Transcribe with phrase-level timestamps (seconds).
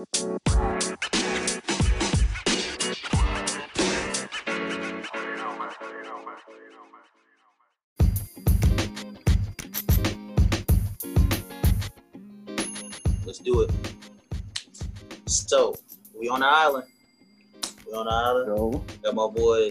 [0.00, 0.12] Let's
[13.40, 13.70] do it.
[15.26, 15.74] So,
[16.18, 16.84] we on the island.
[17.86, 18.46] We on the island.
[18.56, 18.84] Yo.
[19.02, 19.70] Got my boy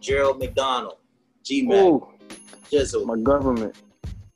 [0.00, 0.96] Gerald McDonald,
[1.44, 2.08] G Mac, Ooh,
[2.72, 3.06] Jizzle.
[3.06, 3.76] my government.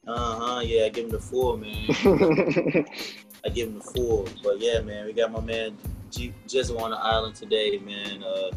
[0.07, 0.61] Uh huh.
[0.61, 2.87] Yeah, give him the four, man.
[3.47, 4.25] I give him the four.
[4.43, 5.77] But yeah, man, we got my man
[6.11, 8.23] G- Jizzle on the island today, man.
[8.23, 8.51] Uh,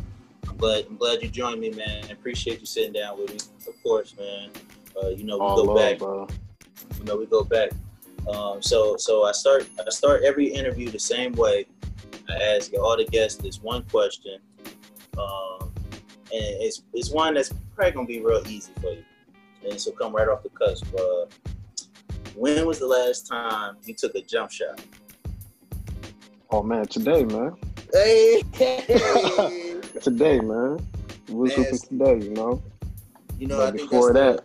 [0.47, 0.85] I'm glad.
[0.89, 2.05] I'm glad you joined me, man.
[2.09, 3.37] I appreciate you sitting down with me.
[3.67, 4.49] Of course, man.
[5.01, 5.99] Uh, you know we All go love, back.
[5.99, 6.27] bro.
[6.97, 7.69] You know we go back.
[8.27, 11.65] Um, so so I start I start every interview the same way.
[12.27, 14.39] I ask all the guests this one question,
[15.17, 15.71] um,
[16.31, 19.03] and it's it's one that's probably gonna be real easy for you,
[19.69, 20.85] and so come right off the cusp.
[20.95, 21.25] Uh,
[22.35, 24.81] when was the last time you took a jump shot?
[26.51, 27.55] Oh man, today, man.
[27.93, 28.41] Hey,
[30.01, 30.79] Today, man.
[31.27, 32.61] We was today, you know.
[33.37, 34.43] you know think before that,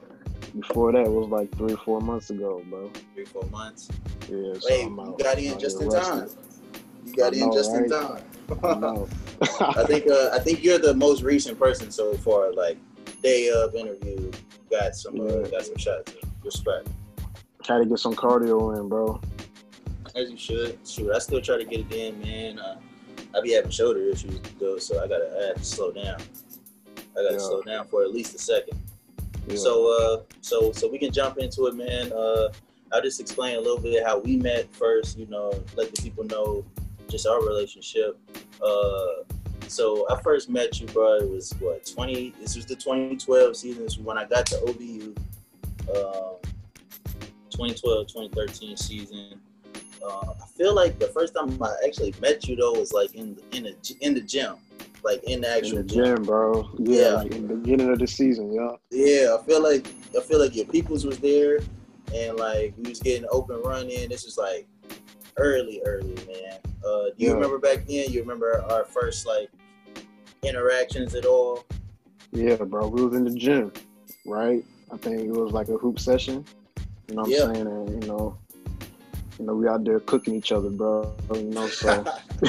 [0.55, 2.91] before that was like three four months ago, bro.
[3.15, 3.89] three four months.
[4.29, 4.55] Yeah.
[4.59, 6.29] So Hey, I'm you out, got in just in time.
[7.05, 8.23] You got I in know, just in time.
[8.63, 9.07] I.
[9.61, 12.53] I think uh, I think you're the most recent person so far.
[12.53, 12.79] Like
[13.23, 14.31] day of interview,
[14.71, 15.49] got some uh, Yeah.
[15.51, 16.13] got some shots.
[16.45, 16.89] Respect,
[17.65, 19.21] Try to get some cardio in, bro.
[20.15, 20.79] as you should.
[20.87, 22.59] Shoot, I still try to get it in, man.
[22.59, 22.77] Uh,
[23.37, 26.21] I be having shoulder issues though, so I gotta I have to slow down.
[27.17, 27.39] I gotta Yeah.
[27.39, 28.79] slow down for at least a second.
[29.49, 29.57] Yeah.
[29.57, 32.13] So uh, so so we can jump into it, man.
[32.13, 32.53] Uh,
[32.93, 35.19] I'll just explain a little bit how we met first.
[35.19, 36.65] You know, let the people know
[37.09, 38.17] just our relationship.
[38.63, 39.25] Uh,
[39.69, 41.15] so I first met you, bro.
[41.15, 42.35] It was what 20.
[42.41, 43.83] This was the 2012 season.
[43.83, 45.17] This was when I got to OVU.
[45.97, 46.37] Um,
[47.55, 49.41] 2012, 2013 season.
[50.05, 53.37] Uh, I feel like the first time I actually met you though was like in
[53.37, 54.57] the, in the in the gym,
[55.03, 56.05] like in the in actual the gym.
[56.05, 56.69] gym, bro.
[56.79, 57.15] Yeah, Yeah.
[57.15, 58.73] like in the beginning of the season, yeah.
[58.91, 59.87] Yeah, I feel like
[60.17, 61.61] I feel like your peoples was there,
[62.15, 64.11] and like we was getting open run in.
[64.11, 64.67] This was like
[65.39, 66.59] early, early, man.
[66.85, 67.35] Uh, do you Yeah.
[67.35, 68.11] remember back then?
[68.11, 69.49] You remember our first like
[70.43, 71.65] interactions at all?
[72.33, 72.89] Yeah, bro.
[72.89, 73.73] We was in the gym,
[74.27, 74.65] right?
[74.93, 76.45] I think it was like a hoop session.
[77.09, 77.45] You know what Yeah.
[77.45, 77.67] I'm saying?
[77.67, 78.39] And you know,
[79.39, 81.13] you know, we out there cooking each other, bro.
[81.35, 82.05] You know, so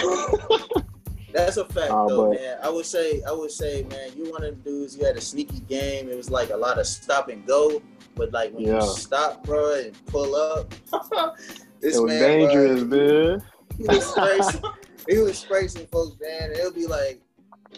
[1.34, 2.58] That's a fact, Uh, though, but- man.
[2.64, 4.96] I would say, I would say, man, you one of the dudes.
[4.98, 6.08] You had a sneaky game.
[6.08, 7.82] It was like a lot of stop and go,
[8.16, 8.82] but like when Yeah.
[8.82, 10.70] you stop, bro, and pull up,
[11.82, 13.44] this it was man, dangerous, bro, man.
[13.78, 14.64] he was spraying,
[15.10, 16.52] he was spraying folks, man.
[16.52, 17.22] It'll be like.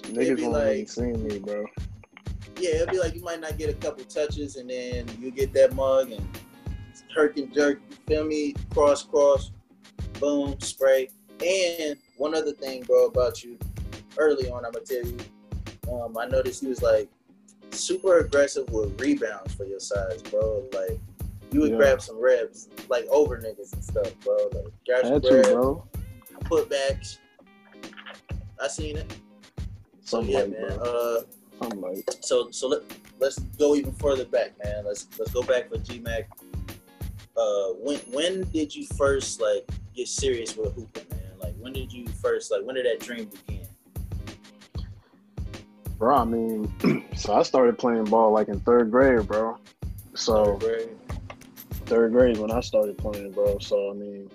[0.03, 1.65] Niggas be won't like- really seen me, bro.
[2.59, 5.51] Yeah, it'll be like you might not get a couple touches, and then you get
[5.53, 6.27] that mug and
[7.17, 7.79] herk and jerk.
[7.89, 8.53] You feel me?
[8.73, 9.51] Cross, cross,
[10.19, 11.09] boom, spray.
[11.45, 13.57] And one other thing, bro, about you.
[14.17, 15.17] Early on, I'm gonna tell you.
[15.91, 17.09] Um, I noticed you was like
[17.71, 20.63] super aggressive with rebounds for your size, bro.
[20.73, 20.99] Like
[21.51, 21.77] you would Yeah.
[21.77, 24.35] grab some reps, like over niggas and stuff, bro.
[24.53, 25.87] Like grab some reps, bro.
[26.45, 27.17] putbacks.
[28.61, 29.11] I seen it.
[30.03, 30.77] So Something yeah, like, man.
[30.77, 30.85] bro.
[30.85, 31.21] Uh,
[31.61, 32.81] I'm like, so so let
[33.19, 34.85] let's go even further back, man.
[34.85, 36.25] Let's let's go back for GMAC.
[37.37, 41.31] Uh, when when did you first like get serious with hooping, man?
[41.39, 43.67] Like when did you first like when did that dream begin?
[45.97, 46.15] bro.
[46.15, 49.57] I mean, so I started playing ball like in third grade, bro.
[50.15, 50.89] So Third grade?
[51.85, 53.59] third grade when I started playing, bro.
[53.59, 54.29] So I mean,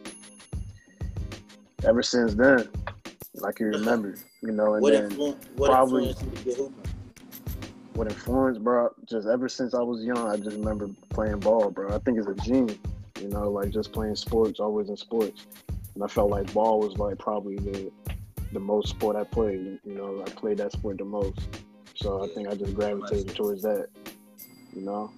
[1.84, 2.69] ever since then,
[3.34, 6.57] like you remember, you know, and What then influ- what probably- influenced you to get
[6.57, 6.91] hooping?
[7.94, 11.94] What influenced, bro, just ever since I was young, I just remember playing ball, bro.
[11.94, 12.78] I think it's a gene,
[13.20, 15.47] you know, like just playing sports, always in sports.
[15.94, 17.91] And I felt like ball was like probably the
[18.53, 19.78] the most sport I played.
[19.84, 21.41] You know, I played that sport the most.
[21.94, 23.88] So I think I just gravitated towards that.
[24.74, 25.10] You know?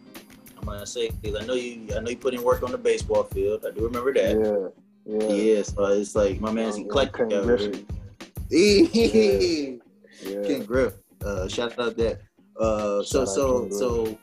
[0.58, 2.78] I'm gonna say because I know you I know you put in work on the
[2.78, 3.64] baseball field.
[3.66, 4.36] I do remember that.
[4.36, 4.68] Yeah.
[5.06, 5.32] Yeah.
[5.34, 7.42] Yeah, so it's like my man's Um, eclectic Ken here.
[7.44, 7.86] Griffey.
[10.22, 10.42] Yeah.
[10.46, 10.94] Ken Griff.
[11.22, 12.20] Uh, shout out that.
[12.58, 14.18] Uh, so so so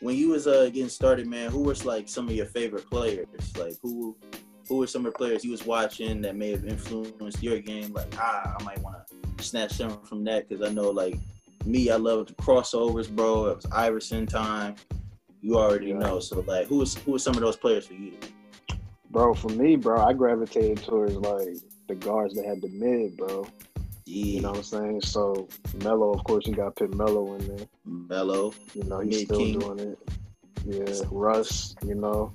[0.00, 3.26] when you was uh getting started, man, who was like some of your favorite players?
[3.56, 4.16] Like who
[4.68, 7.92] who were some of the players you was watching that may have influenced your game?
[7.92, 11.16] Like ah, I might want to snatch something from that because I know like
[11.64, 13.46] me, I loved crossovers, bro.
[13.46, 14.76] It was Iverson time.
[15.40, 15.98] You already Yeah.
[15.98, 16.20] know.
[16.20, 18.12] So like, who was who was some of those players for you?
[19.10, 21.56] Bro, for me, bro, I gravitated towards like
[21.88, 23.46] the guards that had the mid, bro.
[24.06, 25.02] Yeah, You know what I'm saying?
[25.02, 25.48] So
[25.82, 27.66] Melo, of course, you got to put Melo in there.
[27.84, 28.54] Melo.
[28.74, 29.58] You know, he's still King.
[29.58, 29.98] doing it.
[30.64, 32.32] Yeah, Russ, you know,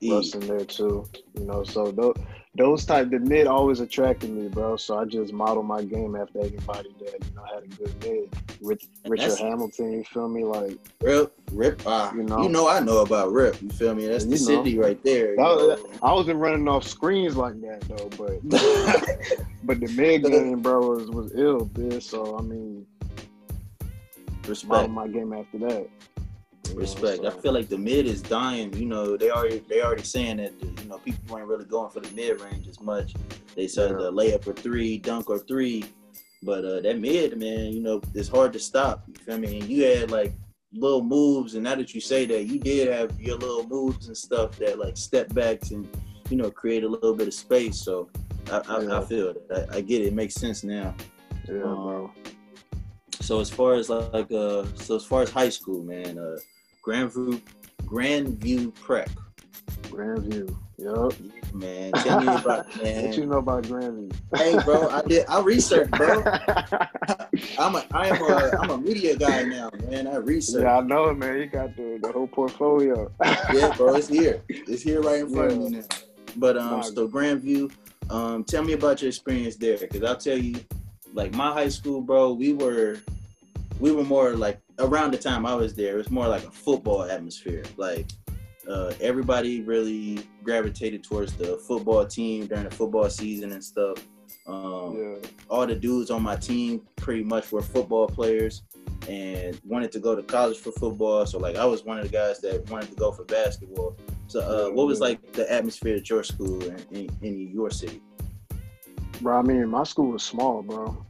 [0.00, 0.12] E.
[0.12, 1.06] Russ in there too.
[1.38, 2.14] You know, so those
[2.58, 4.76] those type the mid always attracted me, bro.
[4.76, 8.36] So I just model my game after anybody that you know had a good mid.
[8.60, 10.42] Rich, Richard Hamilton, you feel me?
[10.44, 11.80] Like Rip, Rip.
[11.86, 13.62] Uh, you know, you know, I know about Rip.
[13.62, 14.06] You feel me?
[14.06, 15.36] That's the city right there.
[15.36, 20.80] Was, I wasn't running off screens like that though, but but the mid game, bro,
[20.80, 22.02] was was ill, bitch.
[22.02, 22.84] So I mean,
[24.48, 25.88] respect model my game after that.
[26.74, 27.24] Respect.
[27.24, 28.72] I feel like the mid is dying.
[28.74, 32.00] You know, they already they already saying that you know people ain't really going for
[32.00, 33.14] the mid range as much.
[33.56, 33.96] They said yeah.
[33.96, 35.84] the layup or three, dunk or three,
[36.42, 39.04] but uh that mid man, you know, it's hard to stop.
[39.08, 39.60] You feel me?
[39.60, 40.32] And you had like
[40.72, 44.16] little moves, and now that you say that, you did have your little moves and
[44.16, 45.88] stuff that like step backs and
[46.30, 47.78] you know create a little bit of space.
[47.78, 48.10] So
[48.50, 49.00] I, I, yeah.
[49.00, 49.42] I feel it.
[49.50, 50.08] I, I, get it.
[50.08, 50.94] It makes sense now.
[51.48, 52.12] Yeah, um, bro.
[53.20, 56.36] So as far as like uh, so as far as high school, man, uh,
[56.88, 57.38] Grandview,
[57.84, 59.10] Grandview Prep.
[59.82, 60.56] Grandview.
[60.78, 61.12] Yep.
[61.20, 63.04] Yeah, man, tell me about man.
[63.04, 64.10] What you know about Grandview?
[64.34, 65.26] hey, bro, I did.
[65.28, 66.22] I researched, bro.
[67.58, 70.06] I'm a, I am a, I'm a media guy now, man.
[70.06, 70.62] I research.
[70.62, 71.38] Yeah, I know, man.
[71.38, 73.12] You got the, the whole portfolio.
[73.52, 74.42] yeah, bro, it's here.
[74.48, 75.56] It's here right in front yeah.
[75.56, 75.86] of me now.
[76.36, 77.70] But um, so Grandview,
[78.08, 80.58] um, tell me about your experience there, because I'll tell you,
[81.12, 82.96] like my high school, bro, we were
[83.78, 86.50] we were more like around the time I was there, it was more like a
[86.50, 87.64] football atmosphere.
[87.76, 88.06] Like
[88.68, 93.98] uh, everybody really gravitated towards the football team during the football season and stuff.
[94.46, 95.28] Um, yeah.
[95.48, 98.62] All the dudes on my team pretty much were football players
[99.08, 101.24] and wanted to go to college for football.
[101.26, 103.96] So like I was one of the guys that wanted to go for basketball.
[104.26, 108.02] So uh, what was like the atmosphere at your school and in, in your city?
[109.20, 111.04] Bro, I mean, my school was small, bro.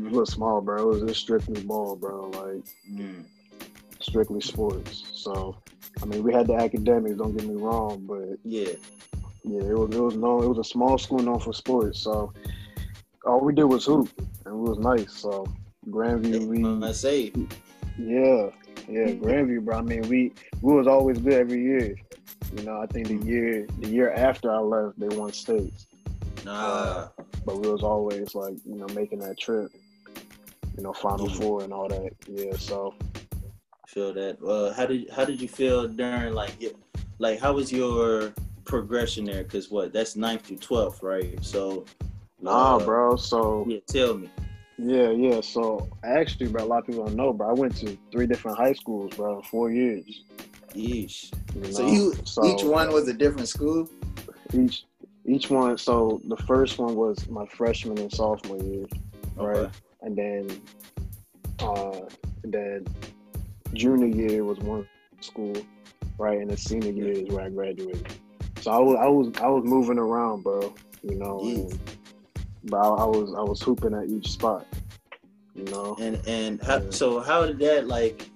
[0.00, 0.82] It was small, bro.
[0.82, 2.30] It was just strictly ball, bro.
[2.30, 3.24] Like mm.
[4.00, 5.04] strictly sports.
[5.12, 5.56] So
[6.02, 7.16] I mean, we had the academics.
[7.16, 8.72] Don't get me wrong, but yeah,
[9.44, 10.44] yeah, it was it was known.
[10.44, 12.00] It was a small school known for sports.
[12.00, 12.32] So
[13.26, 15.12] all we did was hoop, and it was nice.
[15.12, 15.46] So
[15.88, 17.32] Grandview, we I say,
[17.98, 18.48] yeah,
[18.88, 19.78] yeah, Grandview, bro.
[19.78, 21.96] I mean, we we was always good every year.
[22.56, 25.86] You know, I think the year the year after I left, they won states.
[26.44, 26.52] Nah.
[26.52, 27.08] Uh,
[27.44, 29.70] but we was always like, you know, making that trip
[30.76, 31.40] you know, Final mm-hmm.
[31.40, 32.12] Four and all that.
[32.28, 32.94] Yeah, so
[33.92, 34.42] feel that.
[34.42, 36.52] Uh, how did how did you feel during like
[37.18, 38.32] like how was your
[38.64, 39.44] progression there?
[39.44, 41.42] Cause what that's ninth through twelfth, right?
[41.44, 41.84] So
[42.40, 43.16] nah, uh, bro.
[43.16, 44.30] So yeah, tell me.
[44.78, 45.40] Yeah, yeah.
[45.42, 47.50] So actually, bro, a lot of people don't know, bro.
[47.50, 50.24] I went to three different high schools, bro, four years.
[50.74, 51.32] Yeesh.
[51.54, 51.70] You know?
[51.70, 53.88] So you so, each one was a different school.
[54.54, 54.84] Each
[55.26, 55.76] each one.
[55.76, 58.86] So the first one was my freshman and sophomore year,
[59.36, 59.56] right?
[59.56, 59.70] Okay
[60.02, 60.60] and then
[61.60, 62.00] uh,
[62.44, 62.86] then
[63.72, 64.86] junior year was one
[65.20, 65.54] school,
[66.18, 68.06] right, and the senior year is where I graduated.
[68.60, 70.74] So I was I was I was moving around, bro.
[71.02, 71.78] You know, and,
[72.64, 74.66] but I, I, was I was hooping at each spot.
[75.54, 78.28] You know, and and how, so how did that like?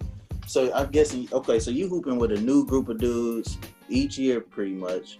[0.45, 1.59] So I'm guessing okay.
[1.59, 3.57] So you hooping with a new group of dudes
[3.89, 5.17] each year, pretty much.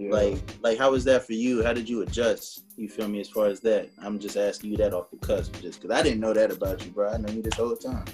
[0.00, 0.12] Yeah.
[0.12, 1.62] Like, like, how was that for you?
[1.62, 2.64] How did you adjust?
[2.78, 3.90] You feel me as far as that?
[4.00, 6.82] I'm just asking you that off the cusp, just because I didn't know that about
[6.82, 7.10] you, bro.
[7.12, 8.06] I know you this whole time.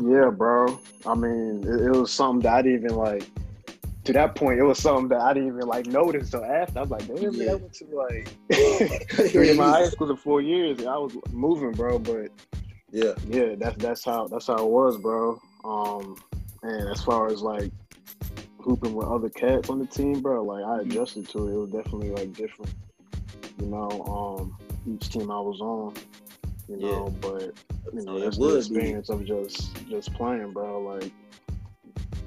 [0.00, 0.78] yeah, bro.
[1.04, 3.28] I mean, it, it, was something that I didn't even like.
[4.04, 6.78] To that point, it was something that I didn't even like notice until after.
[6.78, 7.50] I was like, damn, yeah.
[7.50, 8.36] I went to like
[9.30, 10.86] three of my high school for four years.
[10.86, 11.98] I was moving, bro.
[11.98, 12.28] But
[12.92, 15.40] yeah, yeah, that's that's how that's how it was, bro.
[15.64, 16.16] Um,
[16.62, 17.72] and as far as like
[18.64, 21.52] hooping with other cats on the team, bro, like I adjusted to it.
[21.52, 22.72] It was definitely like different,
[23.60, 23.90] you know.
[24.06, 24.56] Um,
[24.86, 25.94] each team I was on,
[26.68, 27.18] you know, yeah.
[27.20, 27.52] but
[27.92, 29.14] you know that's the experience be.
[29.14, 30.80] of just just playing, bro.
[30.80, 31.12] Like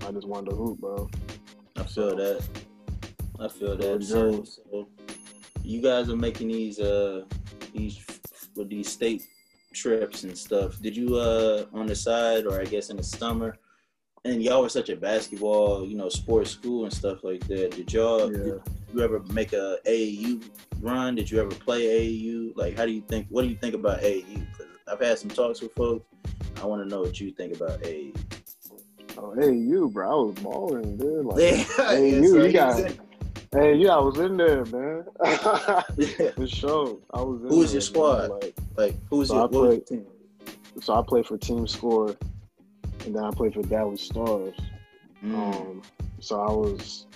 [0.05, 1.09] I just wanted to hoop, bro.
[1.75, 2.45] I feel so, that.
[3.39, 4.03] I feel that.
[4.03, 4.87] So, so,
[5.63, 7.25] you guys are making these uh
[7.73, 7.99] these
[8.55, 9.23] with these state
[9.73, 10.79] trips and stuff.
[10.81, 13.57] Did you uh on the side or I guess in the summer?
[14.29, 17.71] And y'all were such a basketball, you know, sports school and stuff like that.
[17.71, 18.37] Did y'all yeah.
[18.37, 18.61] did
[18.93, 20.43] you ever make a AAU
[20.81, 21.15] run?
[21.15, 22.53] Did you ever play AAU?
[22.55, 23.27] Like, how do you think?
[23.29, 24.45] What do you think about AAU?
[24.51, 26.05] Because I've had some talks with folks.
[26.61, 28.15] I want to know what you think about AAU.
[29.17, 31.25] Oh, AAU, bro, I was balling, dude.
[31.25, 32.91] Like, yeah, AAU, you got.
[33.53, 35.05] Hey, yeah, I was in there, man.
[35.97, 36.31] yeah.
[36.31, 37.41] For sure, I was.
[37.49, 38.29] Who was your squad?
[38.29, 40.05] Like, like who was so your played, team?
[40.81, 42.15] So I played for Team Score
[43.07, 44.53] and then I played for Dallas Stars.
[45.23, 45.33] Mm.
[45.33, 45.81] Um,
[46.19, 47.07] so I was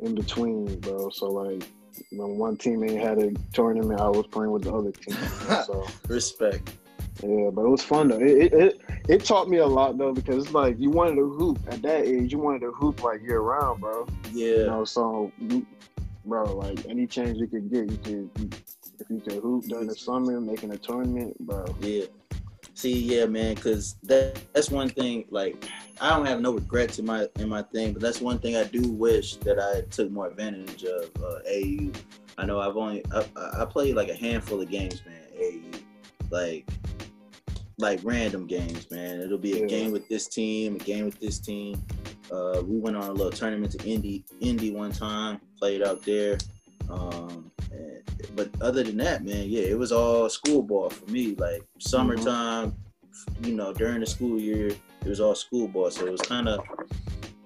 [0.00, 1.10] in between, bro.
[1.10, 1.62] So like
[2.10, 5.16] when one team ain't had a tournament, I was playing with the other team.
[5.66, 6.72] So respect.
[7.22, 8.18] Yeah, but it was fun though.
[8.18, 11.58] It, it it taught me a lot though because it's like you wanted to hoop
[11.68, 12.32] at that age.
[12.32, 14.06] You wanted to hoop like year round, bro.
[14.32, 14.48] Yeah.
[14.48, 15.66] You know, so you,
[16.24, 18.54] bro, like any chance you could get, you could
[18.98, 21.64] if you could hoop during the summer, making a tournament, bro.
[21.80, 22.06] Yeah.
[22.76, 25.24] See, yeah, man, because that that's one thing.
[25.30, 25.66] Like,
[25.98, 28.64] I don't have no regrets in my in my thing, but that's one thing I
[28.64, 31.90] do wish that I took more advantage of uh, AU.
[32.36, 33.24] I know I've only I,
[33.62, 35.22] I played like a handful of games, man.
[35.40, 35.78] AU,
[36.28, 36.68] like
[37.78, 39.22] like random games, man.
[39.22, 39.66] It'll be a yeah.
[39.66, 41.82] game with this team, a game with this team.
[42.30, 46.36] Uh, we went on a little tournament to Indy, Indy one time, played out there.
[46.90, 48.02] Um, and,
[48.34, 51.34] but other than that, man, yeah, it was all school ball for me.
[51.36, 53.44] Like summertime, mm-hmm.
[53.44, 55.90] you know, during the school year, it was all school ball.
[55.90, 56.64] So it was kind of,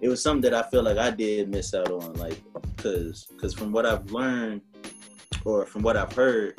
[0.01, 2.41] it was something that I feel like I did miss out on, like,
[2.77, 4.63] cause, cause from what I've learned,
[5.45, 6.59] or from what I've heard,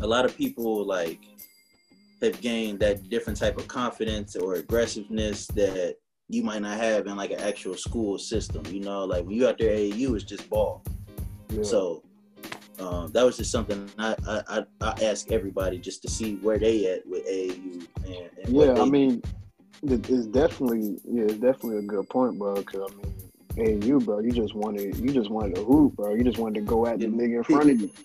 [0.00, 1.20] a lot of people like
[2.22, 5.96] have gained that different type of confidence or aggressiveness that
[6.28, 8.64] you might not have in like an actual school system.
[8.66, 10.82] You know, like when you out there AAU, it's just ball.
[11.50, 11.62] Yeah.
[11.62, 12.02] So
[12.78, 16.86] um, that was just something I, I, I ask everybody just to see where they
[16.90, 17.86] at with AAU.
[18.04, 19.22] And, and yeah, I mean,
[19.82, 22.56] it's definitely yeah, it's definitely a good point, bro.
[22.56, 26.14] Because I mean, AAU, bro, you just wanted you just wanted to hoop, bro.
[26.14, 27.90] You just wanted to go at the nigga in front of you.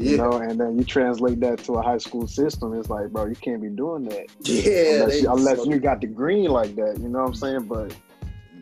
[0.00, 0.12] Yeah.
[0.12, 2.72] You know, and then you translate that to a high school system.
[2.78, 4.26] It's like, bro, you can't be doing that.
[4.42, 6.98] Yeah, unless, you, unless so you got the green like that.
[7.00, 7.64] You know what I'm saying?
[7.64, 7.96] But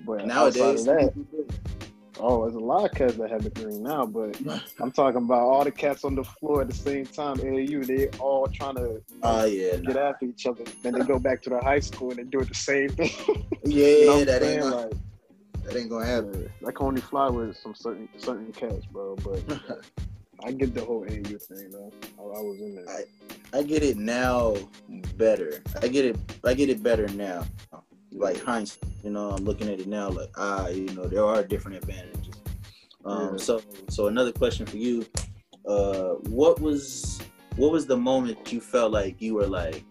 [0.07, 1.13] but nowadays, that,
[2.19, 4.07] oh, there's a lot of cats that have the green now.
[4.07, 4.41] But
[4.81, 7.41] I'm talking about all the cats on the floor at the same time.
[7.41, 10.65] AU, they all trying to uh, yeah, get after each other.
[10.83, 13.11] Then they go back to the high school and they do it the same thing.
[13.65, 14.93] yeah, you know that ain't gonna, like,
[15.65, 16.51] that ain't gonna happen.
[16.63, 19.17] That can only fly with some certain certain cats, bro.
[19.17, 19.43] But
[20.45, 21.93] I get the whole AU thing though.
[22.19, 22.89] I, I was in there.
[22.89, 24.57] I, I get it now
[25.17, 25.63] better.
[25.83, 26.17] I get it.
[26.45, 27.45] I get it better now.
[28.17, 30.09] Like hindsight, you know, I'm looking at it now.
[30.09, 32.35] Like ah, you know, there are different advantages.
[33.05, 33.37] Um, yeah.
[33.37, 35.07] So, so another question for you.
[35.67, 37.21] Uh, what was
[37.57, 39.85] what was the moment you felt like you were like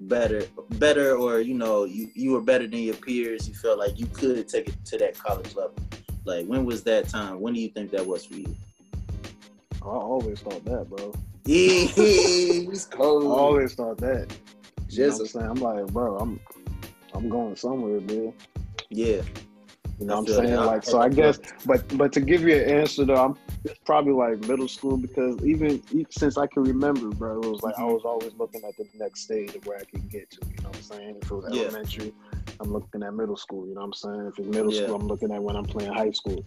[0.00, 3.48] better, better, or you know, you you were better than your peers?
[3.48, 5.74] You felt like you could take it to that college level.
[6.24, 7.40] Like when was that time?
[7.40, 8.54] When do you think that was for you?
[9.82, 11.12] I always thought that, bro.
[11.46, 13.24] He's cold.
[13.24, 14.36] I always thought that.
[14.88, 16.40] Just I'm saying, I'm like, bro, I'm
[17.16, 18.32] I'm going somewhere, man.
[18.90, 19.22] Yeah.
[19.98, 20.50] You know what I'm saying?
[20.50, 20.66] That.
[20.66, 24.12] Like, so I guess, but but to give you an answer though, I'm it's probably
[24.12, 27.84] like middle school because even, even since I can remember, bro, it was like I
[27.84, 30.40] was always looking at the next stage of where I can get to.
[30.46, 31.16] You know what I'm saying?
[31.22, 31.62] If it was yeah.
[31.62, 32.12] elementary,
[32.60, 33.66] I'm looking at middle school.
[33.66, 34.26] You know what I'm saying?
[34.26, 34.84] If it's middle yeah.
[34.84, 36.44] school, I'm looking at when I'm playing high school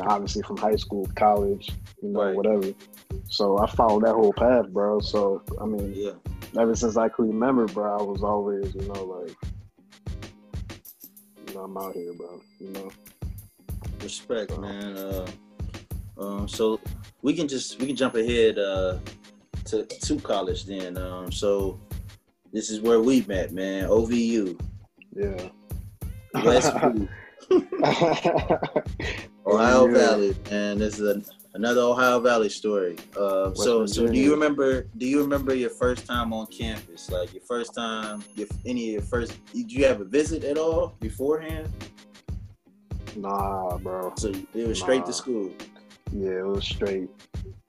[0.00, 1.70] obviously from high school, college,
[2.02, 2.36] you know, right.
[2.36, 2.72] whatever.
[3.28, 5.00] So I followed that whole path, bro.
[5.00, 6.12] So I mean, yeah.
[6.58, 9.36] Ever since I could remember, bro, I was always, you know, like,
[11.50, 12.40] you know, I'm out here, bro.
[12.60, 12.90] You know.
[14.02, 14.60] Respect, so.
[14.60, 14.96] man.
[14.96, 15.26] Uh,
[16.18, 16.80] um, so
[17.22, 18.98] we can just we can jump ahead uh,
[19.66, 20.96] to to college then.
[20.96, 21.80] Um, so
[22.52, 23.88] this is where we met, man.
[23.88, 24.60] OVU.
[25.14, 25.48] Yeah.
[26.34, 27.08] Westview.
[29.46, 29.94] Ohio yeah.
[29.94, 31.22] Valley, and this is a,
[31.54, 32.96] another Ohio Valley story.
[33.16, 34.86] Uh, so, so do you remember?
[34.96, 37.10] Do you remember your first time on campus?
[37.10, 39.32] Like your first time, your, any of your first?
[39.52, 41.68] Did you have a visit at all beforehand?
[43.16, 44.12] Nah, bro.
[44.16, 45.52] So it was straight to school.
[46.12, 47.08] Yeah, it was straight,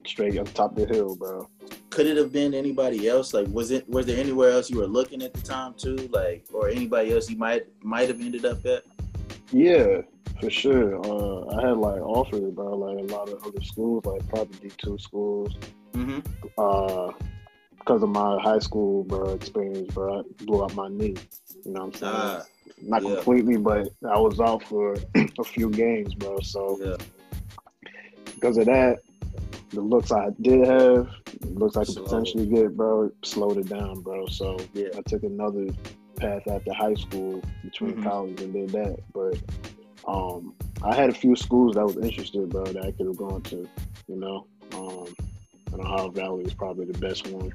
[0.06, 1.48] straight up top the hill, bro.
[1.90, 3.34] Could it have been anybody else?
[3.34, 3.88] Like, was it?
[3.88, 6.08] Was there anywhere else you were looking at the time too?
[6.10, 8.84] Like, or anybody else you might might have ended up at?
[9.52, 10.00] Yeah,
[10.42, 10.96] for sure.
[11.06, 14.74] Uh, I had like offers about like a lot of other schools, like probably D
[14.76, 15.54] two schools.
[15.92, 16.18] Mm-hmm.
[16.58, 17.12] Uh,
[17.78, 21.14] because of my high school bro experience, bro, I blew out my knee.
[21.64, 22.12] You know what I'm saying?
[22.12, 22.42] Uh,
[22.82, 23.14] Not yeah.
[23.14, 24.96] completely, but I was out for
[25.38, 26.40] a few games, bro.
[26.40, 26.96] So yeah.
[28.34, 28.98] because of that,
[29.70, 31.08] the looks I did have,
[31.42, 34.26] looks I could potentially get, bro, slowed it down, bro.
[34.26, 34.88] So yeah.
[34.96, 35.66] I took another
[36.16, 38.02] path after high school between mm-hmm.
[38.02, 38.98] college and did that.
[39.12, 39.38] But
[40.06, 43.42] um, I had a few schools that was interested, bro, that I could have gone
[43.42, 43.68] to.
[44.08, 45.14] You know, um,
[45.72, 47.52] and Ohio Valley is probably the best one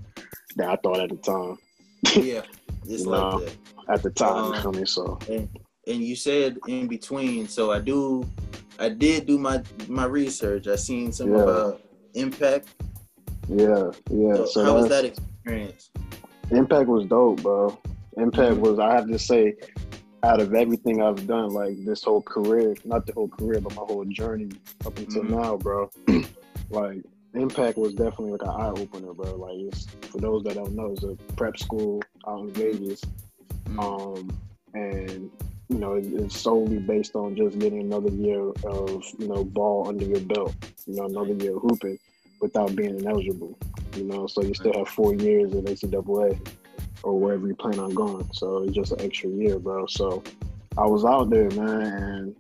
[0.56, 1.58] that I thought at the time.
[2.16, 2.42] Yeah,
[2.86, 3.58] just you like know, that.
[3.90, 5.50] At the time, um, you So and,
[5.88, 8.24] and you said in between, so I do,
[8.80, 10.68] I did do my my research.
[10.68, 11.44] I seen some yeah.
[11.44, 11.78] uh,
[12.14, 12.76] impact.
[13.50, 14.36] Yeah, yeah.
[14.36, 15.90] So, so how was that experience?
[16.52, 17.78] Impact was dope, bro.
[18.18, 18.62] Impact mm-hmm.
[18.62, 19.56] was, I have to say,
[20.24, 23.84] out of everything I've done, like this whole career, not the whole career, but my
[23.84, 24.50] whole journey
[24.86, 25.36] up until mm-hmm.
[25.36, 25.90] now, bro.
[26.70, 29.36] like Impact was definitely like an eye opener, bro.
[29.36, 33.02] Like it's for those that don't know, it's a prep school out in Vegas.
[33.66, 33.80] Mm-hmm.
[33.80, 34.38] Um,
[34.74, 35.32] and
[35.70, 40.06] you know, it's solely based on just getting another year of, you know, ball under
[40.06, 40.56] your belt,
[40.86, 42.00] you know, another year of hooping
[42.40, 43.58] without being ineligible,
[43.96, 44.28] you know.
[44.28, 46.40] So you still have four years in NCAA
[47.04, 48.28] or wherever you plan on going.
[48.34, 49.86] So it's just an extra year, bro.
[49.88, 50.24] So
[50.78, 52.36] I was out there, man, and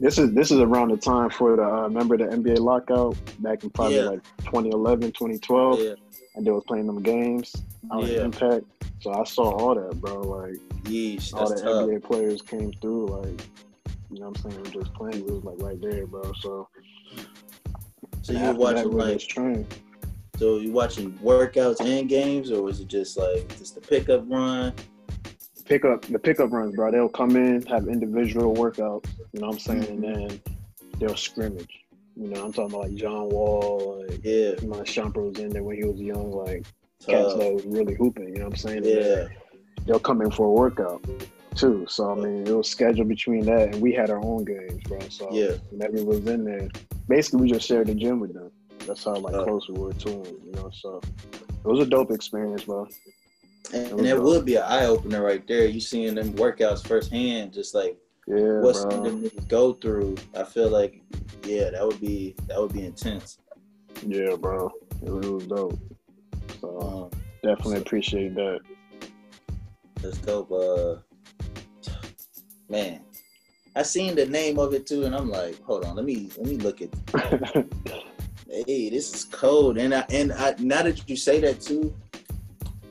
[0.00, 3.62] this is this is around the time for the uh, remember the NBA lockout back
[3.64, 4.04] in probably Yeah.
[4.04, 5.94] like 2011, 2012, Yeah,
[6.36, 7.54] and they was playing them games
[7.92, 8.18] out Yeah.
[8.20, 8.64] in Impact.
[9.00, 10.20] So I saw all that, bro.
[10.20, 11.86] Like yeesh, all the tough.
[11.88, 13.42] NBA players came through, like
[14.10, 15.18] you know what I'm saying, just playing.
[15.26, 16.32] It was like right there, bro.
[16.40, 16.68] So
[18.22, 19.66] So you were watching really like, train.
[20.38, 24.72] So you watching workouts and games, or was it just like just the pickup run?
[25.64, 26.90] pickup the pickup runs, bro.
[26.90, 30.04] They'll come in, have individual workouts, you know what I'm saying, Mm-hmm.
[30.04, 30.40] and then
[30.98, 31.80] they'll scrimmage.
[32.16, 35.62] You know, I'm talking about like John Wall, like Yeah, my Shumpert was in there
[35.62, 36.64] when he was young, like
[37.06, 37.38] cats tough.
[37.38, 38.84] that was really hooping, you know what I'm saying?
[38.84, 39.26] Yeah,
[39.86, 41.02] they'll come in for a workout
[41.54, 41.84] too.
[41.88, 44.98] So I mean it was scheduled between that and we had our own games, bro.
[45.10, 45.52] So Yeah.
[45.70, 46.68] whenever was in there,
[47.08, 48.50] basically we just shared the gym with them.
[48.88, 49.44] That's how like Uh.
[49.44, 50.70] close we were to him, you know.
[50.72, 51.00] So
[51.34, 52.88] it was a dope experience, bro.
[53.74, 55.66] and, that would be an eye opener right there.
[55.66, 60.16] You seeing them workouts firsthand, just like Yeah, what some them niggas go through.
[60.34, 61.02] I feel like,
[61.44, 63.38] yeah, that would be that would be intense.
[64.06, 64.70] Yeah, bro.
[65.02, 65.78] It was, it was dope.
[66.62, 68.60] So Um, definitely appreciate that.
[70.00, 70.50] That's dope.
[70.50, 70.96] Uh,
[72.70, 73.00] man,
[73.76, 76.46] I seen the name of it too, and I'm like, hold on, let me let
[76.46, 76.88] me look at.
[78.50, 81.94] Hey, this is cold, and I and I now that you say that too,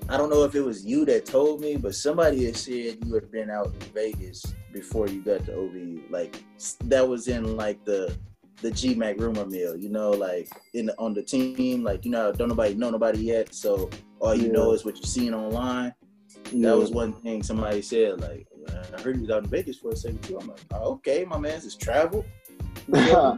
[0.07, 3.13] I don't know if it was you that told me, but somebody had said you
[3.15, 6.03] had been out in Vegas before you got to OVU.
[6.11, 6.43] Like
[6.85, 8.15] that was in like the
[8.61, 12.31] the GMAC rumor mill, you know, like in the, on the team, like you know,
[12.31, 14.53] don't nobody know nobody yet, so all you Yeah.
[14.53, 15.93] know is what you're seeing online.
[16.51, 16.69] Yeah.
[16.69, 18.21] That was one thing somebody said.
[18.21, 18.47] Like,
[18.95, 20.37] I heard you was out in Vegas for a second too.
[20.39, 22.25] I'm like, oh, okay, my man's just travel.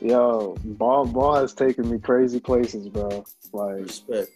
[0.00, 3.24] Yo, ball ball has taken me crazy places, bro.
[3.52, 4.30] Like Respect.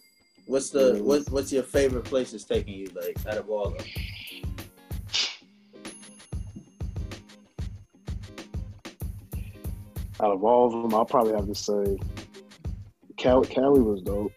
[0.46, 1.00] What's the Yeah.
[1.02, 2.88] what, What's your favorite places taking you?
[2.94, 3.86] Like out of all of them?
[10.20, 11.98] out of all of them, I'll probably have to say
[13.16, 14.32] Cali, Cali was dope.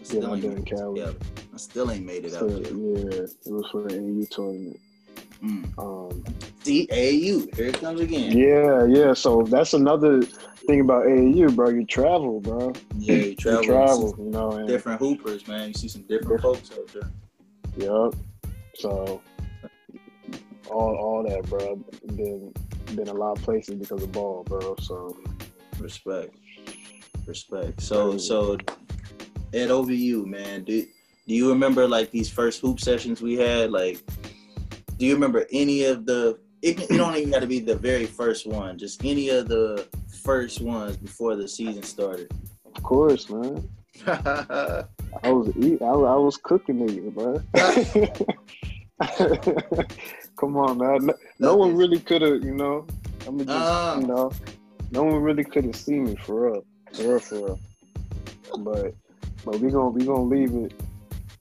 [0.00, 1.00] I still I ain't did in made it Cali.
[1.00, 1.18] together.
[1.52, 4.80] I still ain't made it So, out yeah, it was for the AU tournament.
[5.42, 5.78] Mm.
[5.78, 6.24] Um,
[6.62, 8.36] See, AAU, here it comes again.
[8.36, 9.12] yeah, yeah.
[9.12, 11.70] So that's another thing about AAU, bro.
[11.70, 12.72] You travel, bro.
[12.96, 13.62] Yeah, you travel.
[13.62, 14.52] You you travel, see you know.
[14.52, 15.68] And, different hoopers, man.
[15.68, 17.10] You see some different folks out there.
[17.76, 18.14] Yep.
[18.76, 19.20] So
[20.70, 21.76] all all that, bro.
[22.14, 22.52] Been
[22.94, 24.76] been a lot of places because of ball, bro.
[24.80, 25.16] So
[25.80, 26.36] Respect.
[27.26, 27.80] Respect.
[27.80, 28.56] So so
[29.54, 30.86] at OVU, man, do
[31.26, 33.70] do you remember like these first hoop sessions we had?
[33.70, 34.00] Like,
[35.02, 36.38] do you remember any of the?
[36.62, 38.78] It, it don't even got to be the very first one.
[38.78, 39.88] Just any of the
[40.22, 42.30] first ones before the season started.
[42.76, 43.68] of course, man.
[44.06, 44.84] I
[45.24, 45.82] was eat.
[45.82, 47.42] I, was- I was cooking niggas, bro.
[50.36, 51.06] Come on, man.
[51.06, 52.86] No, no one really could have, you know.
[53.26, 53.98] I'm just, Ah.
[53.98, 54.30] you know,
[54.92, 57.60] no one really could have seen me for real, for real, for real.
[58.58, 58.94] But,
[59.44, 60.74] but we gonna we gonna leave it.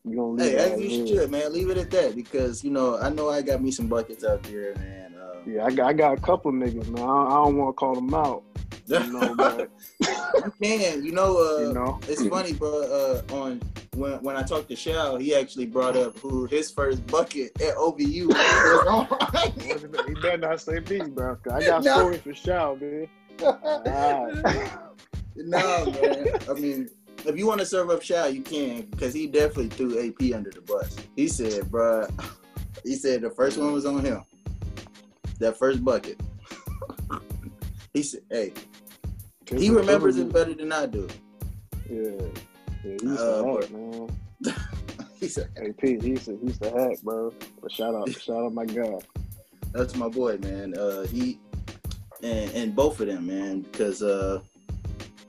[0.04, 0.72] We gonna leave Hey, it.
[0.74, 1.54] as you should, man.
[1.54, 4.42] Leave it at that because you know I know I got me some buckets out
[4.44, 5.16] there, man.
[5.16, 7.04] Um, Yeah, I got I got a couple niggas, man.
[7.04, 8.44] I, I don't want to call them out,
[8.88, 11.38] you know, but you can, you know.
[11.38, 12.82] Uh, you know, It's funny, bro.
[13.30, 13.62] Uh, on
[13.96, 17.76] when when I talked to Shao, he actually brought up who his first bucket at
[17.76, 19.08] OVU was on.
[20.08, 21.38] he better not say me, bro.
[21.52, 21.98] I got No.
[22.00, 23.08] stories for shout, man.
[23.42, 24.34] Alright.
[25.36, 26.28] no, man.
[26.50, 26.90] I mean,
[27.26, 30.52] if you want to serve up Shao, you can because he definitely threw AP under
[30.52, 30.96] the bus.
[31.16, 32.08] He said, bro,
[32.84, 34.24] he said the first one was on him.
[35.40, 36.20] That first bucket.
[37.94, 38.54] he said, hey,
[39.50, 41.08] he remembers it better than I do.
[41.90, 42.12] Yeah,
[42.84, 44.56] yeah, he's Uh, the hack, man.
[45.20, 47.32] He said, AP, he's the, he's the hack, bro.
[47.62, 48.98] But shout out, shout out my guy.
[49.72, 50.76] That's my boy, man.
[50.76, 51.38] Uh, he
[52.24, 54.42] and and both of them, man, because uh,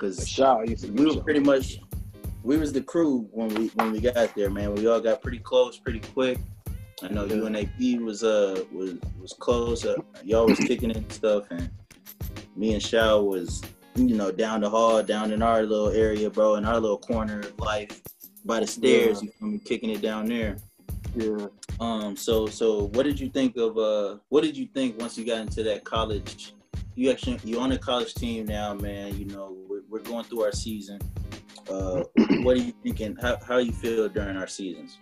[0.02, 1.78] because Shao, he's a we were pretty much
[2.42, 4.74] we was the crew when we when we got there, man.
[4.74, 6.38] We all got pretty close, pretty quick.
[7.02, 9.86] I know you and AP was uh was was close.
[9.86, 11.70] Uh, y'all was kicking it and stuff, and
[12.56, 13.62] me and Shao was
[13.94, 17.40] you know down the hall, down in our little area, bro, in our little corner
[17.40, 18.02] of life
[18.44, 19.22] by the stairs.
[19.22, 20.56] You feel me, kicking it down there.
[21.14, 21.46] Yeah,
[21.78, 22.16] Um.
[22.16, 25.42] So so what did you think of uh What did you think once you got
[25.42, 26.54] into that college?
[26.96, 29.16] You actually you on a college team now, man.
[29.16, 29.56] You know
[29.92, 30.98] we're, going through our season.
[31.70, 32.04] Uh,
[32.42, 33.16] what are you thinking?
[33.20, 34.98] How how you feel during our seasons?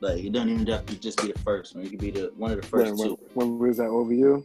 [0.00, 1.84] Like it doesn't even have to just be the first one.
[1.84, 3.18] It could be the one of the first when, two.
[3.34, 4.44] when we was at OVU.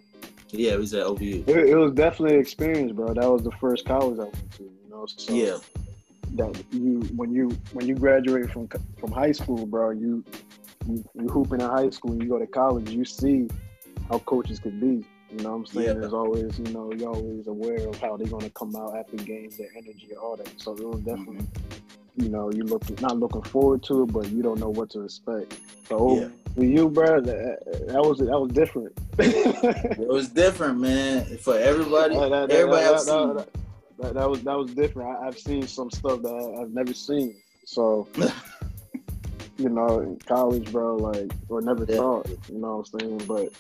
[0.52, 1.48] Yeah, it was at OVU.
[1.48, 3.14] It, it was definitely an experience, bro.
[3.14, 4.64] That was the first college I went to.
[4.64, 5.58] You know, so Yeah,
[6.36, 10.24] that you when you when you graduate from from high school, bro, you
[10.88, 13.50] you, you hooping in high school and you go to college, you see
[14.10, 15.04] how coaches could be.
[15.32, 15.88] You know what I'm saying?
[15.88, 15.94] Yeah.
[15.94, 19.58] There's always, you know, you're always aware of how they're gonna come out after games,
[19.58, 20.50] their energy, all that.
[20.60, 21.10] So it was mm-hmm.
[21.10, 21.48] definitely,
[22.16, 25.02] you know, you look not looking forward to it, but you don't know what to
[25.02, 25.60] expect.
[25.90, 26.28] So oh, Yeah.
[26.56, 28.94] with you, bro, that, that was that was different.
[29.20, 31.26] it was different, man.
[31.40, 33.50] For everybody, That- that- that- everybody that- that-
[34.00, 35.10] that- that- was that was different.
[35.10, 37.36] I, I've seen some stuff that I, I've never seen.
[37.66, 38.08] So,
[39.58, 42.30] you know, in college, bro, like or never thought.
[42.50, 43.22] You know what I'm saying?
[43.28, 43.52] But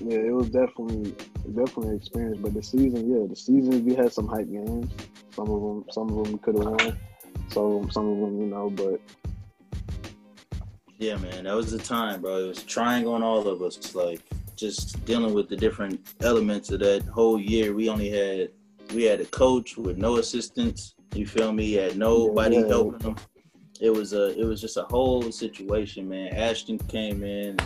[0.00, 1.14] yeah, it was definitely
[1.54, 2.38] definitely an experience.
[2.40, 4.90] But the season, yeah, the season we had some hype games.
[5.34, 6.96] Some of them, some of them we could have won.
[7.48, 9.00] So some of them, you know, but
[10.98, 12.44] Yeah, man, that was the time, bro.
[12.44, 14.20] It was trying on all of us, like
[14.56, 17.74] just dealing with the different elements of that whole year.
[17.74, 18.50] We only had
[18.94, 20.94] we had a coach with no assistants.
[21.14, 21.72] You feel me?
[21.72, 22.68] Had nobody Yeah.
[22.68, 23.16] helping them.
[23.80, 26.28] It was a it was just a whole situation, man.
[26.32, 27.56] Ashton came in,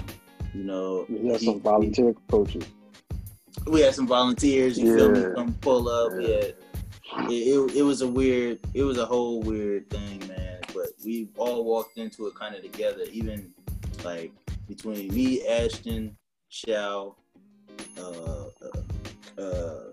[0.54, 1.06] you know.
[1.08, 2.64] we had some volunteer coaches.
[3.66, 4.78] we had some volunteers.
[4.78, 5.34] You feel me?
[5.34, 6.12] Come pull up.
[6.20, 6.28] Yeah.
[6.28, 7.28] Yeah.
[7.28, 8.60] It, it, it was a weird.
[8.74, 10.60] It was a whole weird thing, man.
[10.74, 13.04] But we all walked into it kind of together.
[13.10, 13.52] Even
[14.04, 14.32] like
[14.66, 16.16] between me, Ashton,
[16.48, 17.16] Shao,
[17.98, 19.84] uh, uh, uh,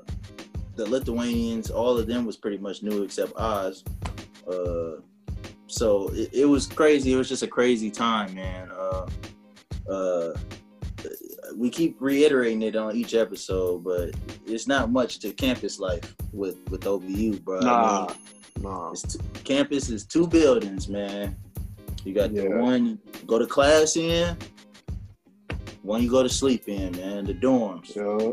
[0.76, 3.84] the Lithuanians, all of them was pretty much new except Oz.
[4.48, 5.02] Uh,
[5.68, 7.14] so it, it was crazy.
[7.14, 8.70] It was just a crazy time, man.
[9.90, 10.34] Uh,
[11.56, 14.12] we keep reiterating it on each episode, but
[14.46, 17.60] it's not much to campus life with with OVU, bro.
[17.60, 18.92] I Nah, mean, nah.
[18.92, 21.36] it's t- campus is two buildings, man.
[22.04, 24.36] You got the one you go to class in,
[25.84, 27.26] one you go to sleep in, man.
[27.26, 27.96] The dorms.
[27.96, 28.32] Yeah,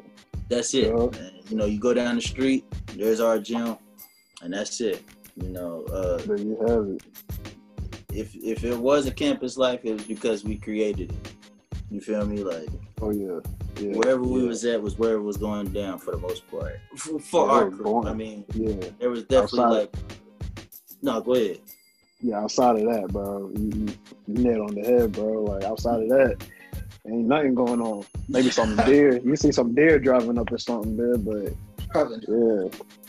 [0.48, 0.86] That's it.
[0.88, 1.20] Yeah.
[1.20, 1.32] man.
[1.48, 2.64] You know, you go down the street,
[2.96, 3.76] there's our gym,
[4.42, 5.04] and that's it.
[5.42, 7.02] You know, uh, there you have it.
[8.12, 11.31] if if it was a campus life, it was because we created it.
[11.92, 12.42] You feel me?
[12.42, 12.68] Like
[13.02, 13.40] Oh yeah,
[13.78, 13.96] yeah.
[13.96, 16.78] wherever we was at was where it was going down for the most part.
[16.96, 18.08] For, for Yeah, our it crew, going.
[18.08, 19.96] I mean, Yeah, there was definitely Outside- like.
[21.02, 21.58] No, go ahead.
[22.22, 22.38] yeah.
[22.40, 23.88] Outside of that, bro, you, you,
[24.28, 25.42] you nailed on the head, bro.
[25.42, 26.36] Like outside of that,
[27.06, 28.04] ain't nothing going on.
[28.28, 29.18] Maybe some deer.
[29.18, 31.52] You see some deer driving up or something, there, but
[31.94, 32.68] yeah,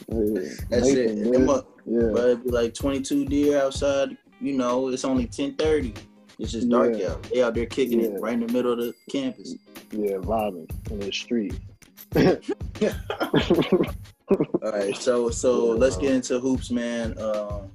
[0.10, 0.50] yeah.
[0.70, 1.40] That's Nathan, it.
[1.40, 1.62] man.
[1.86, 4.18] Yeah, but it'd be like 22 deer outside.
[4.42, 5.96] You know, it's only 10:30.
[6.40, 7.12] It's just dark Yeah.
[7.12, 7.24] out.
[7.24, 8.08] They out there kicking Yeah.
[8.08, 9.56] it right in the middle of the campus.
[9.92, 11.54] yeah, vibing in the street.
[14.64, 15.80] All right, so so Yeah.
[15.80, 17.18] let's get into hoops, man.
[17.20, 17.72] Um,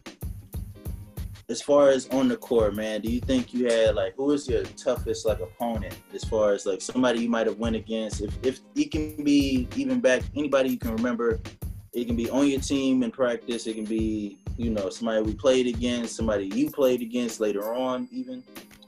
[1.48, 4.48] as far as on the court, man, do you think you had like who is
[4.48, 8.20] your toughest like opponent as far as like somebody you might have went against?
[8.20, 11.40] If if it can be even back anybody you can remember,
[11.92, 13.66] it can be on your team in practice.
[13.66, 18.08] It can be you know somebody we played against, somebody you played against later on,
[18.10, 18.42] even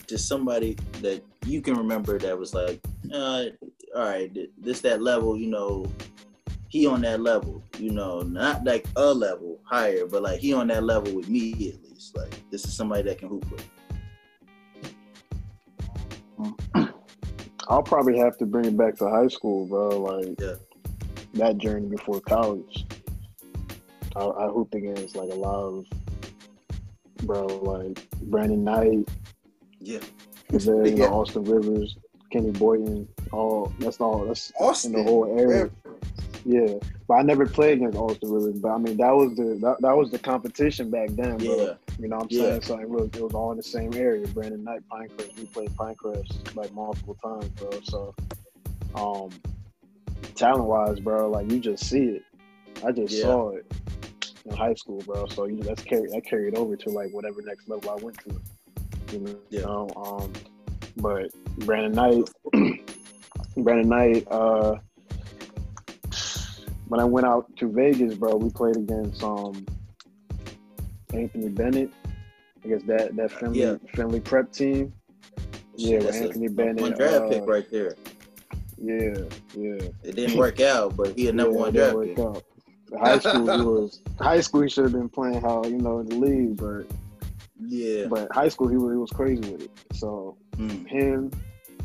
[0.06, 2.80] just somebody that you can remember that was like,
[3.14, 3.44] uh,
[3.94, 5.86] all right, this that level, you know,
[6.68, 10.66] he on that level, you know, not like a level higher, but like he on
[10.66, 12.16] that level with me at least.
[12.16, 13.64] Like this is somebody that can hoop with.
[17.68, 20.00] I'll probably have to bring it back to high school, bro.
[20.00, 20.54] Like Yeah.
[21.34, 22.84] that journey before college.
[24.16, 25.86] I, I hooped against like a lot of
[27.22, 29.08] bro, like Brandon Knight,
[29.78, 30.00] Yeah.
[30.50, 31.10] and then you know, Yeah.
[31.10, 31.96] Austin Rivers,
[32.32, 34.94] Kenny Boynton, all that's all that's Austin.
[34.94, 35.70] in the whole area.
[36.44, 38.58] Yeah, but I never played against Austin Rivers.
[38.60, 41.66] But I mean, that was the that, that was the competition back then, bro.
[41.66, 41.74] Yeah.
[41.98, 42.42] You know what I'm Yeah.
[42.42, 42.62] saying?
[42.62, 44.26] So it was, it was all in the same area.
[44.28, 45.38] Brandon Knight, Pinecrest.
[45.38, 47.70] We played Pinecrest like multiple times, bro.
[47.82, 48.14] So,
[48.94, 49.28] um,
[50.34, 52.22] talent wise, bro, like you just see it.
[52.82, 53.22] I just Yeah.
[53.24, 53.70] saw it
[54.46, 55.26] in high school, bro.
[55.26, 58.40] So you that's carried that carried over to like whatever next level I went to.
[59.12, 59.62] You know, Yeah.
[59.96, 60.32] um,
[60.96, 61.30] but
[61.66, 62.30] Brandon Knight,
[63.56, 64.76] Brandon Knight, uh,
[66.88, 69.64] when I went out to Vegas, bro, we played against um
[71.12, 71.90] Anthony Bennett.
[72.64, 73.76] I guess that that Findlay Yeah.
[73.94, 74.92] Findlay prep team.
[75.76, 76.80] Yeah, with That's a- Anthony Bennett.
[76.80, 77.94] One draft uh, pick right there.
[78.82, 79.14] Yeah,
[79.56, 79.88] yeah.
[80.02, 82.18] It didn't work out, but he a number yeah, one draft pick.
[82.18, 82.44] out.
[82.98, 84.62] High school, he was high school.
[84.62, 86.86] He should have been playing how you know in the league, but
[87.60, 88.06] Yeah.
[88.08, 89.70] but high school he was, he was crazy with it.
[89.92, 90.86] So Mm.
[90.88, 91.30] him,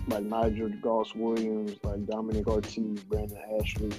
[0.07, 2.75] like Nigel Goss Williams, like Dominic Artis,
[3.07, 3.91] Brandon Ashley,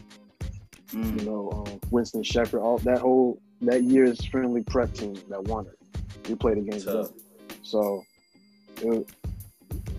[0.92, 1.18] Mm.
[1.20, 5.66] you know, um, Winston Shepard, all that whole that year's Findlay prep team that won
[5.66, 5.78] it.
[6.28, 7.08] We played against them.
[7.62, 8.04] So
[8.82, 9.08] it,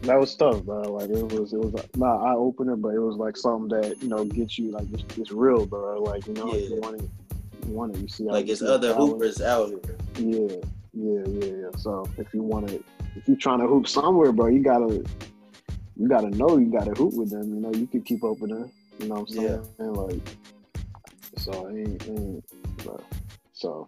[0.03, 0.81] that was tough, bro.
[0.81, 4.09] Like it was, it was not eye opener, but it was like something that you
[4.09, 6.01] know gets you like it's, it's real, bro.
[6.01, 6.69] Like you know, Yeah.
[6.69, 7.09] you want it,
[7.67, 8.01] you want it.
[8.01, 9.79] You see, Like it's other hoopers out here.
[10.17, 10.55] Yeah,
[10.93, 11.69] yeah, yeah, yeah.
[11.77, 12.83] So if you want to,
[13.15, 15.03] if you're trying to hoop somewhere, bro, you gotta,
[15.95, 17.53] you gotta know you gotta hoop with them.
[17.53, 18.71] You know, you can keep up with them.
[18.99, 19.65] You know what I'm saying?
[19.79, 19.85] Yeah.
[19.85, 20.37] And like,
[21.37, 22.99] so it ain't, it ain't bro.
[23.53, 23.87] So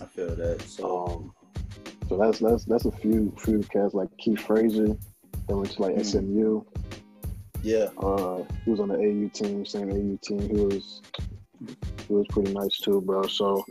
[0.00, 0.62] I feel that.
[0.62, 1.32] So um,
[2.08, 4.96] so that's that's that's a few few cats like Keith Frazier.
[5.48, 6.04] Went to like Mm.
[6.04, 6.62] SMU.
[7.62, 10.40] yeah, Uh, he was on the AU team, same AU team.
[10.40, 11.00] He was
[12.08, 13.22] he was pretty nice too, bro.
[13.26, 13.64] So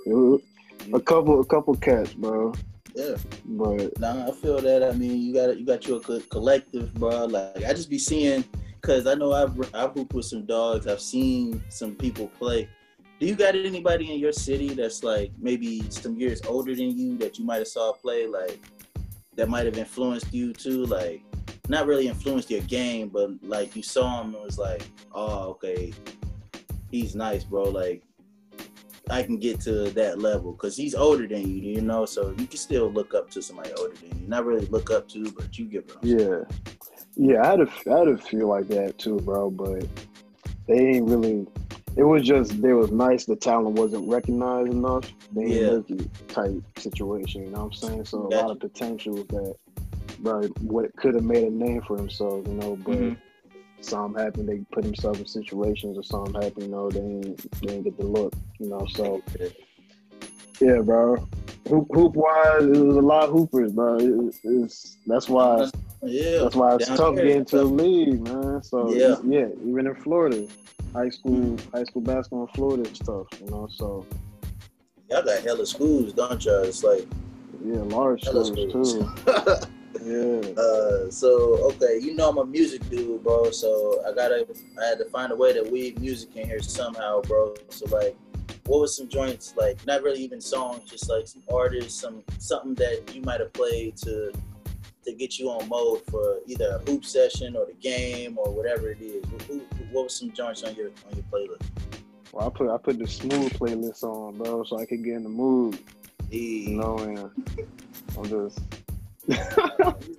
[0.94, 2.54] a couple a couple cats, bro.
[2.96, 3.16] yeah.
[3.46, 4.84] But Nah, I feel that.
[4.84, 7.26] I mean, you got it, you got your collective, bro.
[7.26, 8.44] Like I just be seeing,
[8.82, 10.88] cause I know I've I've hooped with some dogs.
[10.88, 12.70] I've seen some people play.
[13.20, 17.18] Do you got anybody in your city that's like maybe some years older than you
[17.20, 18.60] that you might have saw play, like
[19.36, 20.86] that might have influenced you too?
[20.86, 21.22] Like
[21.70, 25.94] not really influenced your game, but like you saw him and was like, oh, okay,
[26.92, 27.64] he's nice, bro.
[27.64, 28.04] Like
[29.10, 32.06] I can get to that level because he's older than you, you know.
[32.06, 34.28] So you can still look up to somebody older than you.
[34.28, 36.42] Not really look up to, but you give what Yeah,
[37.16, 39.50] yeah, I had a, I had a feel like that too, bro.
[39.50, 39.86] But
[40.68, 41.48] they ain't really.
[41.96, 43.26] It was just they was nice.
[43.26, 45.14] The talent wasn't recognized enough.
[45.32, 45.72] They Yeah.
[45.76, 47.44] ain't make type situation.
[47.44, 48.06] You know what I'm saying?
[48.06, 49.56] So a lot of potentials that,
[50.24, 52.48] bro, what it could have made a name for themselves.
[52.48, 53.18] You know, but Mhm.
[53.82, 54.50] something happened.
[54.50, 56.64] They put themselves in situations, or something happened.
[56.64, 58.34] You know, they ain't they ain't get the look.
[58.60, 59.22] You know, so
[60.62, 61.28] yeah, bro.
[61.70, 63.98] Hoop, hoop wise, it was a lot of hoopers, bro.
[63.98, 65.70] It, it's that's why.
[66.06, 68.62] Yeah, That's why it's tough there, getting to the league, man.
[68.62, 69.16] So Yeah.
[69.26, 70.46] yeah, even in Florida,
[70.94, 73.70] high school, high school basketball in Florida is tough, you know.
[73.72, 74.06] So
[75.10, 76.64] Y'all got hella schools, don't y'all?
[76.64, 77.08] It's like
[77.64, 78.94] yeah, large schools schools.
[79.26, 79.64] too.
[80.02, 83.52] Yeah, Uh, so okay, you know I'm a music dude, bro.
[83.52, 84.48] So I gotta,
[84.82, 87.54] I had to find a way to weave music in here somehow, bro.
[87.70, 88.16] So like,
[88.66, 89.86] what was some joints like?
[89.86, 93.98] Not really even songs, just like some artists, some something that you might have played
[93.98, 94.34] to
[95.06, 98.92] to get you on mode for either a hoop session or the game or whatever
[98.92, 99.24] it is.
[99.26, 99.60] What, who,
[99.92, 101.68] what was some joints on your on your playlist?
[102.34, 105.24] well, I put I put the smooth playlist on, bro, so I could get in
[105.24, 105.80] the mood,
[106.32, 106.98] you know.
[106.98, 107.30] And
[108.18, 108.60] I'm just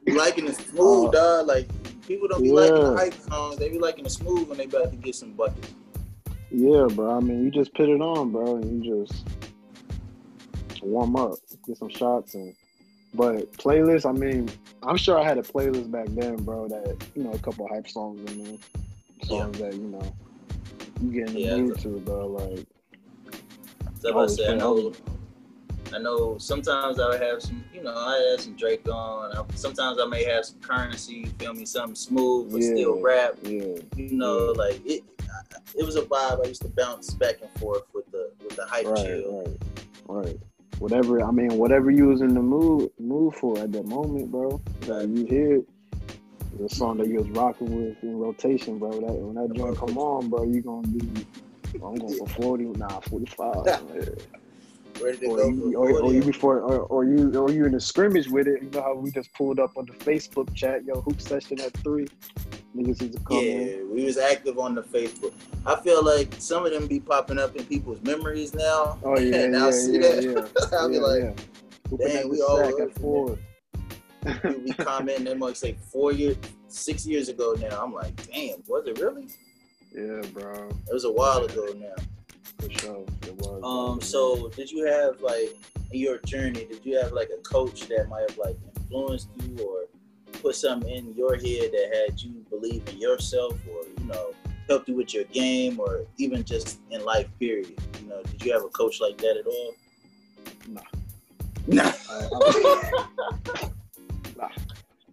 [0.06, 1.46] liking the smooth, Uh, dog?
[1.46, 1.68] Like
[2.06, 3.56] people don't be liking the hype songs.
[3.56, 5.74] They be liking the smooth when they about to get some buckets.
[6.50, 7.16] yeah, bro.
[7.16, 9.26] I mean, you just put it on, bro, and you just
[10.82, 11.34] warm up,
[11.66, 12.54] get some shots, and
[13.14, 14.06] but playlist.
[14.08, 14.50] I mean,
[14.82, 16.68] I'm sure I had a playlist back then, bro.
[16.68, 18.58] That you know, a couple hype songs in there,
[19.24, 20.14] songs that you know
[21.00, 21.56] you get in the Yeah.
[21.56, 22.26] mood to, bro.
[22.28, 22.66] Like,
[24.00, 24.92] So I Always say, I been- know,
[25.94, 29.36] I know sometimes I would have some, you know, I had some Drake on.
[29.36, 33.34] I, sometimes I may have some Curren$y, feel me, something smooth but yeah, still rap.
[33.42, 34.62] Yeah, you know, yeah.
[34.62, 35.04] like it.
[35.20, 38.56] I, it was a vibe I used to bounce back and forth with the with
[38.56, 39.44] the hype right, chill.
[40.08, 40.38] Right, right.
[40.78, 44.60] Whatever I mean, whatever you was in the mood mood for at that moment, bro.
[44.86, 45.62] Like you hear
[46.58, 48.90] the song that you was rocking with in rotation, bro.
[48.90, 51.26] That when that joint come on, bro, you gonna be.
[51.74, 53.66] I'm going for 40, nah, 45.
[55.02, 55.10] Or?
[55.10, 58.62] You, or, or, you before, or, or, you, or you in a scrimmage with it.
[58.62, 61.72] You know how we just pulled up on the Facebook chat, yo, hoop session at
[61.78, 62.06] three.
[62.76, 63.90] Niggas used to come yeah, in.
[63.94, 65.32] we was active on the Facebook.
[65.64, 68.98] I feel like some of them be popping up in people's memories now.
[69.04, 70.22] Oh yeah, and yeah, I'll see yeah, that.
[70.22, 70.78] Yeah.
[70.78, 71.36] I'll be like,
[71.98, 73.38] dang, we all at four.
[74.44, 76.36] we comment them like say four years,
[76.68, 77.84] six years ago now.
[77.84, 79.28] I'm like, damn, was it really?
[79.94, 80.68] Yeah, bro.
[80.68, 81.94] It was a while ago now
[82.60, 83.04] for sure.
[83.38, 83.62] Was.
[83.64, 85.56] Um, so did you have like
[85.92, 89.64] in your journey, did you have like a coach that might have like influenced you
[89.64, 89.84] or
[90.40, 94.34] put something in your head that had you believe in yourself or, you know,
[94.68, 97.74] helped you with your game or even just in life period?
[98.00, 99.74] You know, did you have a coach like that at all?
[100.68, 100.80] Nah.
[101.66, 101.92] Nah.
[102.10, 102.28] I-
[103.62, 103.70] I-
[104.36, 104.48] nah,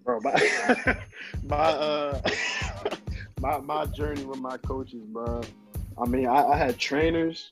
[0.04, 0.98] bro, my
[1.44, 2.22] my uh
[3.40, 5.42] my my journey with my coaches, bro.
[6.02, 7.52] I mean, I, I had trainers.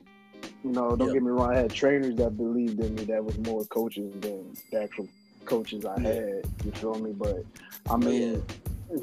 [0.64, 1.14] You know, don't Yeah.
[1.14, 1.54] get me wrong.
[1.56, 3.04] I had trainers that believed in me.
[3.06, 5.08] That was more coaches than the actual
[5.46, 6.14] coaches I Yeah.
[6.14, 6.44] had.
[6.66, 7.12] You feel me?
[7.12, 7.46] But
[7.90, 8.44] I mean,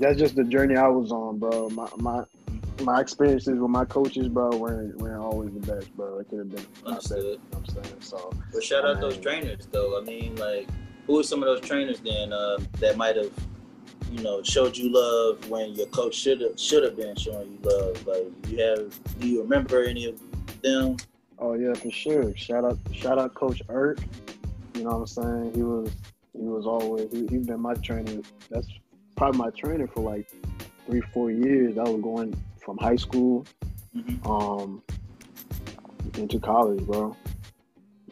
[0.01, 1.69] that's just the journey I was on, bro.
[1.71, 2.25] My my
[2.83, 6.19] my experiences with my coaches, bro, weren't weren't always the best, bro.
[6.19, 7.23] It could have been lot better.
[7.23, 7.41] You Understood.
[7.53, 8.01] know what I'm saying?
[8.01, 9.99] So But shout out I those trainers though.
[9.99, 10.69] I mean, like,
[11.07, 13.33] who are some of those trainers then uh, that might have,
[14.17, 17.59] you know, showed you love when your coach should have should have been showing you
[17.63, 18.07] love?
[18.07, 20.19] Like, you have, do you remember any of
[20.63, 20.97] them?
[21.39, 22.35] Oh yeah, for sure.
[22.37, 23.99] Shout out, shout out, Coach Irk.
[24.75, 25.53] You know what I'm saying?
[25.55, 25.91] He was,
[26.33, 28.23] he was always, he, he been my trainer.
[28.51, 28.69] That's
[29.17, 30.27] probably my trainer for like
[30.87, 31.77] three, four years.
[31.77, 33.45] I was going from high school
[33.95, 34.27] Mhm.
[34.27, 34.83] um
[36.17, 37.17] into college, bro.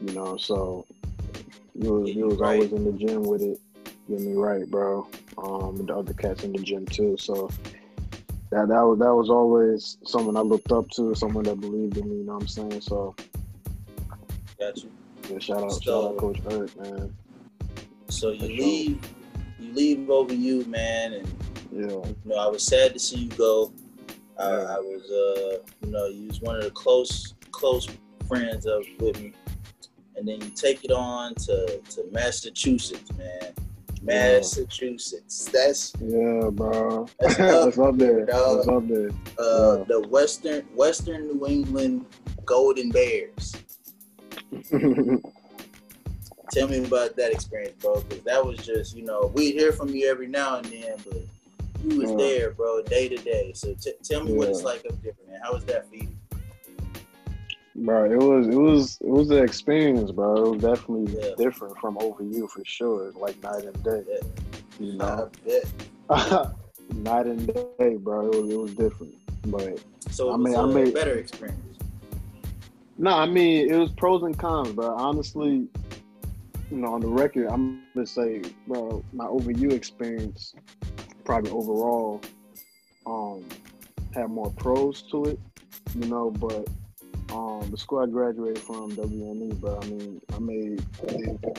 [0.03, 0.87] You know, so
[1.75, 2.55] you was you was right.
[2.55, 3.59] always in the gym with it.
[4.09, 5.09] Get me right, bro.
[5.39, 7.17] Um, and the other cats in the gym too.
[7.19, 7.51] So
[8.51, 12.09] that that was that was always someone I looked up to, someone that believed in
[12.09, 12.19] me.
[12.19, 12.81] You know what I'm saying?
[12.81, 13.15] So
[14.59, 14.91] Got you.
[15.31, 17.15] yeah, shout out, shout out, Coach Eric, man.
[18.09, 18.57] So you For sure.
[18.57, 19.01] leave,
[19.59, 21.29] you leave OVU, man, and
[21.73, 23.73] Yeah, you know I was sad to see you go.
[24.39, 27.89] I, I was, uh, you know, you was one of the close, close
[28.29, 29.33] friends of with me,
[30.17, 33.53] and then you take it on to to Massachusetts, man.
[34.05, 35.49] Massachusetts.
[35.53, 37.07] That's yeah, bro.
[37.21, 38.25] That's That's up up there.
[38.27, 38.57] dog.
[38.59, 39.11] That's up there.
[39.39, 39.85] uh, Yeah.
[39.89, 42.07] the Western Western New England
[42.45, 43.55] Golden Bears.
[46.53, 48.01] Tell me about that experience, bro.
[48.03, 51.19] Because that was just, you know, we hear from you every now and then, but
[51.85, 52.17] you was Yeah.
[52.17, 53.53] there, bro, day to day.
[53.55, 55.41] So t- tell me what it's like up there, man.
[55.43, 56.09] How was that for you?
[57.77, 60.37] Bro, it was it was it was an experience, bro.
[60.37, 61.35] It was definitely Yeah.
[61.37, 63.11] different from OVU for sure.
[63.13, 64.03] Like night and day.
[64.09, 64.21] Yeah.
[64.79, 65.31] You know?
[66.95, 67.47] night and
[67.79, 68.31] day, bro.
[68.31, 69.15] It was, it was different.
[69.47, 71.79] But So I mean, I made- better experience.
[72.97, 74.95] no, I mean it was pros and cons, bro.
[74.95, 75.67] Honestly,
[76.71, 80.55] you know, on the record, I'm gonna say, bro, my OVU experience
[81.25, 82.21] probably overall
[83.07, 83.45] um
[84.15, 85.41] had more pros to it,
[85.99, 86.69] you know, but
[87.35, 90.85] um the school I graduated from, WNE, bro, I mean, I made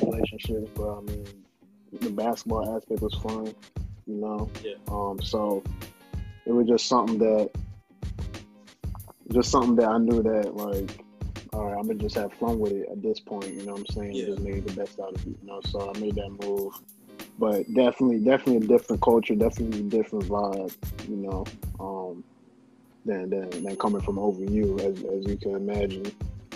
[0.02, 1.00] relationships, bro.
[1.00, 1.26] I mean,
[2.00, 3.54] the basketball aspect was fun,
[4.08, 4.50] you know.
[4.64, 4.76] Yeah.
[4.88, 5.64] Um, so
[6.46, 7.50] it was just something that
[9.32, 11.06] just something that I knew that like
[11.54, 13.82] all right, I'm gonna just have fun with it at this point, you know what
[13.82, 14.14] I'm saying?
[14.14, 14.26] Yeah.
[14.26, 15.62] Just make the best out of it, you know.
[15.66, 16.74] So I made that move.
[17.40, 20.76] But definitely definitely a different culture, definitely a different vibe,
[21.08, 21.46] you know,
[21.80, 22.24] um
[23.06, 26.12] than than, than coming from OVU as as you can imagine.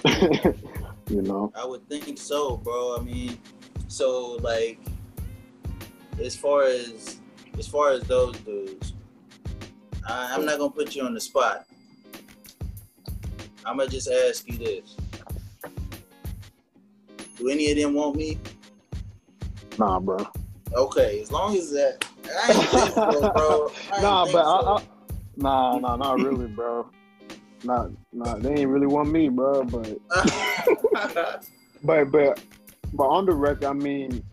[1.10, 1.52] you know.
[1.56, 2.98] I would think so, bro.
[2.98, 3.38] I mean,
[3.88, 4.80] so like,
[6.22, 7.20] as far as
[7.58, 8.94] as far as those dudes,
[10.08, 11.66] I, I'm not gonna put you on the spot.
[13.66, 14.96] I'm gonna just ask you this:
[17.38, 18.40] Do any of them want me?
[19.78, 20.26] Nah, bro.
[20.74, 23.72] Okay, as long as that, I ain't think so, bro.
[23.92, 24.40] I nah, but so.
[24.40, 24.84] I, I,
[25.40, 26.90] nah, nah, not really, bro.
[27.64, 29.64] Not, nah, they ain't really want me, bro.
[29.64, 29.98] But,
[31.84, 32.44] but, but,
[32.94, 34.24] but on the record, I mean,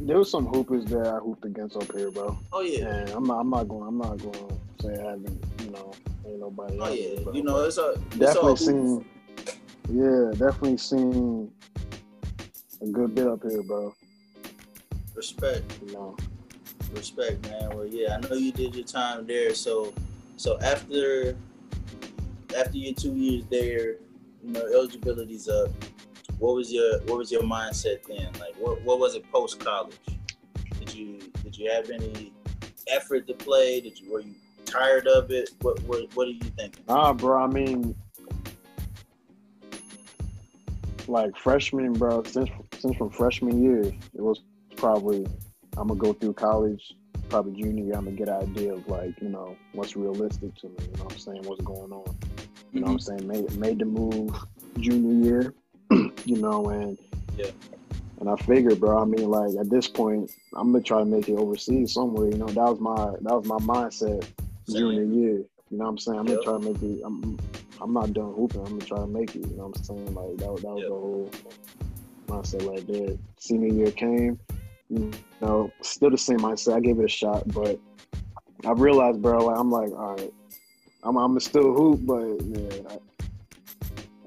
[0.00, 2.38] there was some hoopers that I hooped against up here, bro.
[2.52, 5.44] oh yeah, And I'm not, I'm not going, I'm not going to say I haven't,
[5.64, 5.92] you know,
[6.26, 6.78] ain't nobody.
[6.80, 7.20] oh yeah.
[7.20, 7.32] bro.
[7.32, 9.04] You know, it's a it's definitely seen,
[9.90, 11.50] yeah, definitely seen
[12.80, 13.94] a good bit up here, bro.
[15.14, 15.64] respect.
[15.86, 16.16] You know,
[16.92, 17.70] Respect, man.
[17.70, 19.54] Well, yeah, I know you did your time there.
[19.54, 19.92] So,
[20.36, 21.36] so after
[22.56, 23.96] after your two years there,
[24.42, 25.70] you know, eligibility's up.
[26.38, 28.32] What was your what was your mindset then?
[28.40, 29.96] Like, what what was it post college?
[30.78, 32.32] Did you did you have any
[32.88, 33.80] effort to play?
[33.80, 35.50] Did you were you tired of it?
[35.60, 36.84] What what what are you thinking?
[36.88, 37.42] Nah, bro.
[37.42, 37.94] I mean,
[41.06, 42.22] like freshman, bro.
[42.24, 44.40] Since since from freshman year, it was
[44.76, 45.26] probably
[45.78, 46.94] I'm gonna go through college.
[47.28, 50.68] Probably junior year, I'm gonna get an idea of like you know what's realistic to
[50.68, 50.76] me.
[50.80, 51.42] You know what I'm saying?
[51.44, 52.16] What's going on?
[52.72, 52.98] You know what I'm mm-hmm.
[52.98, 53.26] saying?
[53.26, 54.34] Made made the move
[54.78, 55.54] junior year.
[56.24, 56.98] you know, and
[57.36, 57.50] Yeah.
[58.20, 58.98] and I figured, bro.
[59.00, 62.28] I mean, like at this point, I'm gonna try to make it overseas somewhere.
[62.30, 64.24] You know, that was my that was my mindset
[64.68, 64.76] Same.
[64.78, 65.44] junior year.
[65.70, 66.18] You know what I'm saying?
[66.18, 66.44] I'm Yep.
[66.44, 67.02] gonna try to make it.
[67.04, 67.38] I'm
[67.80, 68.60] I'm not done hooping.
[68.60, 69.46] I'm gonna try to make it.
[69.46, 70.14] You know what I'm saying?
[70.14, 70.88] Like that, was- that was Yep.
[70.88, 71.30] the whole
[72.28, 73.16] mindset right there.
[73.38, 74.38] Senior year came,
[74.88, 76.76] you know, still the same mindset.
[76.76, 77.78] I gave it a shot, but
[78.64, 80.32] I realized, bro, like I'm like, all right,
[81.02, 82.98] I'm I'm still hoop, but yeah, I,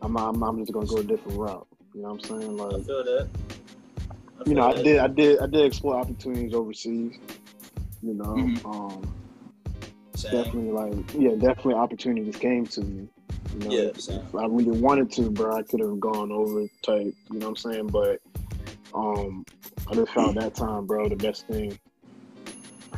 [0.04, 1.67] I'm, I'm I'm just gonna go a different route.
[1.93, 2.60] You know what I'm saying?
[2.60, 3.28] I Like, feel that.
[4.39, 7.17] I you know, I did I did I did explore opportunities overseas.
[8.02, 8.65] You know, Mhm.
[8.65, 9.13] um,
[10.15, 10.43] Same.
[10.43, 13.08] definitely like yeah, definitely opportunities came to me.
[13.54, 14.21] You know, Yeah, same.
[14.21, 17.13] if I really wanted to, bro, I could have gone over type.
[17.29, 17.88] You know what I'm saying?
[17.88, 18.19] But
[18.94, 19.44] um,
[19.90, 21.77] I just found that time, bro, the best thing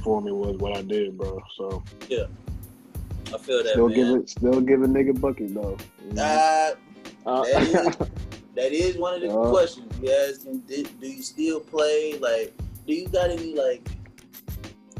[0.04, 1.42] for me was what I did, bro.
[1.58, 2.26] So yeah,
[3.34, 3.96] I feel that, still man.
[3.98, 5.78] give it, still give a nigga bucket though.
[6.06, 6.24] you know?
[6.24, 6.74] Uh,
[7.26, 7.98] Uh, that is-
[8.56, 9.50] that is one of the Yeah.
[9.50, 10.60] questions you asking.
[10.68, 12.18] Do, do you still play?
[12.20, 12.54] Like,
[12.86, 13.88] do you got any like?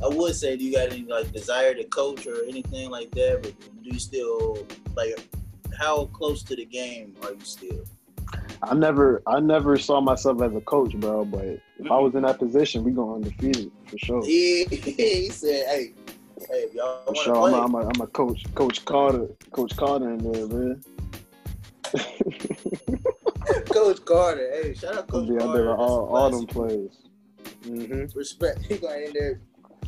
[0.04, 3.42] I would say, do you got any like desire to coach or anything like that?
[3.44, 3.54] But
[3.84, 4.66] do you still
[4.96, 5.20] like?
[5.78, 7.84] How close to the game are you still?
[8.64, 11.26] I never, I never saw myself as a coach, bro.
[11.26, 11.92] But if mm-hmm.
[11.92, 14.26] I was in that position, we go undefeated for sure.
[14.26, 15.94] He, he said, "Hey,
[16.50, 17.36] hey, y'all for sure.
[17.36, 20.84] I'm a, I'm, a, I'm a coach, Coach Carter, Coach Carter in there, man.
[23.72, 25.54] Coach Carter, hey, shout out Coach Carter.
[25.54, 26.92] There all, all them plays.
[27.64, 28.18] Mm-hmm.
[28.18, 28.62] Respect.
[28.66, 29.42] He going in there.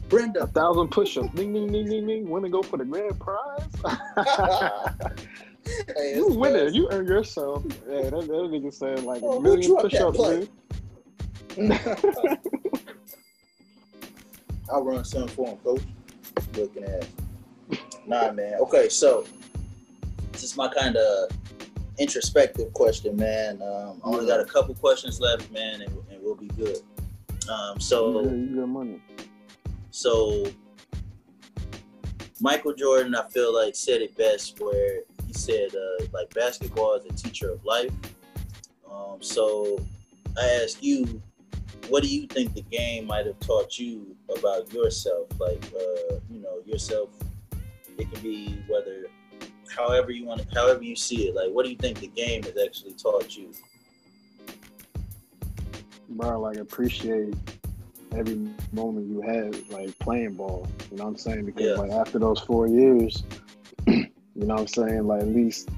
[0.10, 0.44] Brenda.
[0.44, 1.34] A thousand push-ups.
[1.34, 2.30] ding, ding, ding, ding, ding.
[2.30, 3.64] Want to go for the grand prize?
[5.66, 6.74] hey, you win it.
[6.74, 7.64] You earn yourself.
[7.90, 9.76] Yeah, that, that nigga saying like oh, a million
[11.58, 11.78] man.
[14.70, 15.82] I'll run some for him, coach.
[16.56, 17.08] Looking at.
[18.08, 18.56] Nah, man.
[18.56, 19.26] Okay, so
[20.32, 21.30] this is my kind of
[21.98, 23.62] introspective question, man.
[23.62, 26.78] Um, I only got a couple questions left, man, and, and we'll be good.
[27.50, 29.02] Um, so got, you got money.
[29.92, 30.46] So
[32.42, 37.06] Michael Jordan, I feel like said it best, where he said uh, like basketball is
[37.06, 37.92] a teacher of life.
[38.92, 39.80] Um, so
[40.38, 41.22] I ask you,
[41.90, 45.28] what do you think the game might have taught you about yourself?
[45.40, 47.10] Like, uh, you know, yourself.
[47.98, 49.06] It can be whether
[49.74, 51.36] however you want, to however you see it.
[51.36, 53.52] Like, what do you think the game has actually taught you?
[56.10, 57.34] Bro, like appreciate
[58.14, 60.68] every moment you had, like playing ball.
[60.92, 61.46] You know what I'm saying?
[61.46, 61.74] Because yeah.
[61.76, 63.24] like after those four years,
[64.36, 65.08] you know what I'm saying?
[65.08, 65.70] Like at least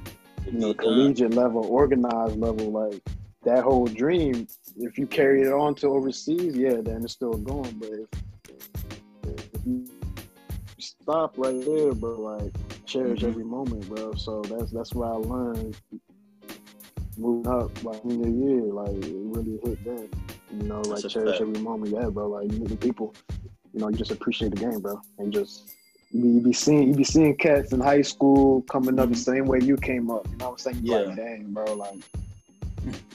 [0.45, 3.01] you know collegiate level, organized level, like
[3.43, 4.47] that whole dream.
[4.77, 7.71] If you carry it on to overseas, yeah, then it's still going.
[7.79, 7.89] But
[9.23, 9.87] if, if you
[10.79, 12.53] stop right there, but like
[12.85, 13.29] cherish mm-hmm.
[13.29, 14.13] every moment, bro.
[14.15, 15.77] So that's that's what I learned
[17.17, 18.61] moving up like in the year.
[18.61, 20.09] Like it really hit then.
[20.51, 21.93] You know, like cherish every moment.
[21.93, 22.27] Yeah, bro.
[22.27, 23.13] Like you meet the people.
[23.73, 25.75] You know, you just appreciate the game, bro, and just
[26.11, 29.21] you be, seeing you be seeing cats in high school coming up the mm-hmm.
[29.21, 30.27] same way you came up.
[30.29, 30.79] You know what I'm saying?
[30.81, 30.97] Yeah.
[30.99, 31.73] Like, dang, bro.
[31.73, 31.99] Like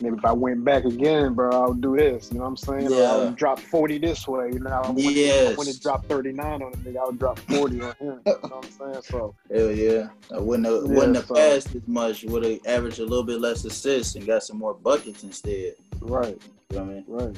[0.00, 2.30] maybe if I went back again, bro, I would do this.
[2.30, 2.90] You know what I'm saying?
[2.90, 3.12] Yeah.
[3.12, 4.50] I would drop 40 this way.
[4.52, 5.56] You know, when, yes.
[5.56, 7.94] when it dropped 39 on me, I would drop 40 on him.
[8.00, 9.02] You know what I'm saying?
[9.02, 12.24] So hell yeah, I wouldn't have, yeah, wouldn't have so, passed as much.
[12.24, 15.74] Would have averaged a little bit less assists and got some more buckets instead.
[16.00, 16.38] Right.
[16.70, 17.04] You know what I mean?
[17.06, 17.36] Right.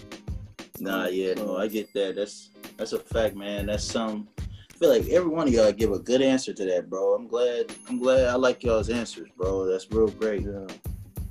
[0.81, 2.17] Nah, yeah, no, I get that.
[2.17, 3.67] That's that's a fact, man.
[3.67, 4.29] That's some.
[4.39, 4.43] I
[4.85, 7.14] feel like every one of y'all give a good answer to that, bro.
[7.14, 7.74] I'm glad.
[7.89, 9.64] I'm glad I like y'all's answers, bro.
[9.64, 10.43] That's real great.
[10.43, 10.66] Yeah.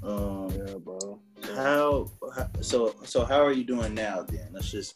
[0.01, 1.19] Um, yeah, bro.
[1.55, 4.23] How, how, so so how are you doing now?
[4.23, 4.95] Then let's just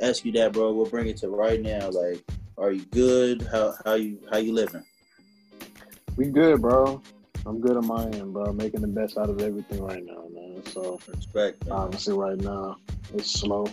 [0.00, 0.72] ask you that, bro.
[0.72, 1.90] We'll bring it to right now.
[1.90, 2.22] Like,
[2.56, 3.42] are you good?
[3.50, 4.84] How how you how you living?
[6.14, 7.02] We good, bro.
[7.44, 8.52] I'm good on my end, bro.
[8.52, 10.62] Making the best out of everything right now, man.
[10.66, 11.66] So respect.
[11.66, 11.76] Man.
[11.76, 12.76] Obviously, right now
[13.14, 13.66] it's slow,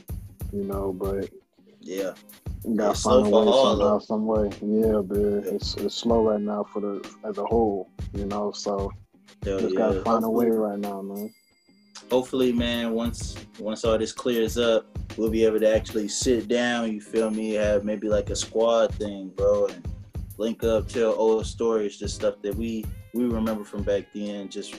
[0.51, 1.29] you know, but
[1.85, 2.13] yeah,
[2.65, 4.49] you gotta find a way somehow, some way.
[4.61, 5.53] Yeah, but yeah.
[5.55, 8.51] it's it's slow right now for the as a whole, you know.
[8.51, 8.91] So
[9.43, 9.79] Hell just yeah.
[9.79, 10.47] gotta find Hopefully.
[10.47, 11.31] a way right now, man
[12.09, 14.85] hopefully, man, once once all this clears up,
[15.17, 16.91] we'll be able to actually sit down.
[16.91, 17.53] You feel me?
[17.53, 19.87] Have maybe like a squad thing, bro, and
[20.37, 24.49] link up, tell old stories, just stuff that we we remember from back then.
[24.49, 24.75] Just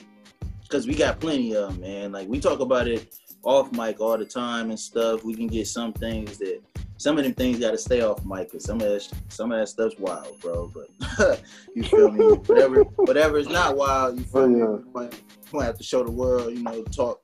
[0.61, 2.11] because we got plenty of them, man.
[2.11, 5.23] Like we talk about it off mic all the time and stuff.
[5.23, 6.61] We can get some things that
[6.97, 9.59] some of them things got to stay off mic because some of that some of
[9.59, 10.71] that stuff's wild, bro.
[10.73, 11.43] But
[11.75, 12.25] you feel me?
[12.25, 15.01] whatever whatever is not wild, you feel oh, yeah.
[15.01, 15.09] me?
[15.53, 17.21] We have to show the world, you know, talk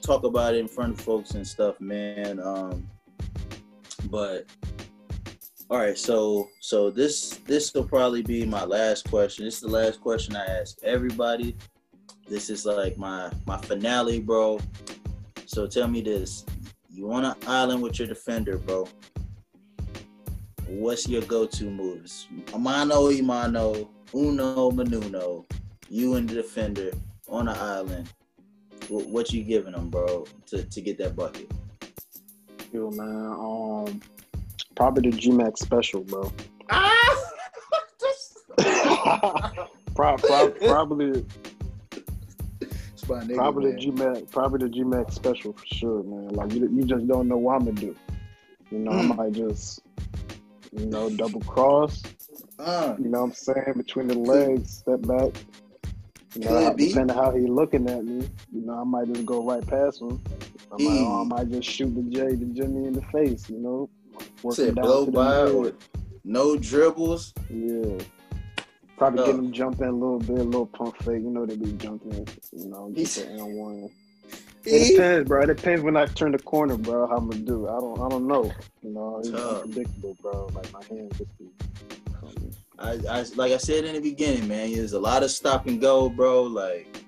[0.00, 2.40] talk about it in front of folks and stuff, man.
[2.40, 2.88] Um,
[4.10, 4.46] but
[5.70, 9.44] all right, so so this this will probably be my last question.
[9.44, 11.56] This is the last question I ask everybody.
[12.28, 14.60] This is like my my finale, bro.
[15.46, 16.44] So tell me this:
[16.94, 18.86] you on an island with your defender, bro?
[20.68, 22.28] What's your go-to moves?
[22.56, 25.44] Mano, Imano, Uno, Manuno.
[25.88, 26.92] You and the defender
[27.28, 28.12] on an island.
[28.88, 31.50] What you giving them, bro, to, to get that bucket?
[32.72, 33.08] Yo, man.
[33.08, 34.00] Um,
[34.76, 36.32] probably the GMAC special, bro.
[36.70, 37.20] Ah!
[39.94, 40.16] pro-
[43.06, 43.76] Nigga, probably man.
[43.76, 46.28] the GMAC, probably the GMAC special for sure, man.
[46.28, 47.96] Like you, you just don't know what I'm gonna do.
[48.70, 49.10] You know, mm.
[49.10, 49.82] I might just,
[50.72, 52.02] you know, double cross.
[52.58, 52.96] Uh.
[52.98, 53.74] You know what I'm saying?
[53.76, 55.32] Between the legs, step back,
[56.34, 59.64] you know, depending how he looking at me, you know, I might just go right
[59.66, 60.20] past him.
[60.72, 61.20] I might, mm.
[61.20, 63.88] I might just shoot the J to Jimmy in the face, you know.
[64.52, 65.74] Said blow by with
[66.24, 67.32] no dribbles.
[67.50, 67.98] Yeah.
[69.04, 69.26] Probably no.
[69.26, 71.22] get him jumping a little bit, a little pump fake.
[71.22, 73.90] You know they be jumping, you know, just an N one.
[74.64, 75.42] It depends, bro.
[75.42, 77.06] It depends when I turn the corner, bro.
[77.06, 77.68] How I'm gonna do.
[77.68, 78.00] I don't.
[78.00, 78.50] I don't know.
[78.82, 79.64] You know, it's Tough.
[79.64, 80.46] unpredictable, bro.
[80.54, 81.50] Like my hands just be
[82.78, 85.78] I, I like I said in the beginning, man, there's a lot of stop and
[85.78, 86.44] go, bro.
[86.44, 87.04] Like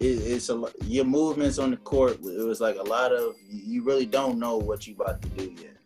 [0.00, 2.18] it, it's a your movements on the court.
[2.22, 5.54] It was like a lot of you really don't know what you about to do
[5.62, 5.76] yet.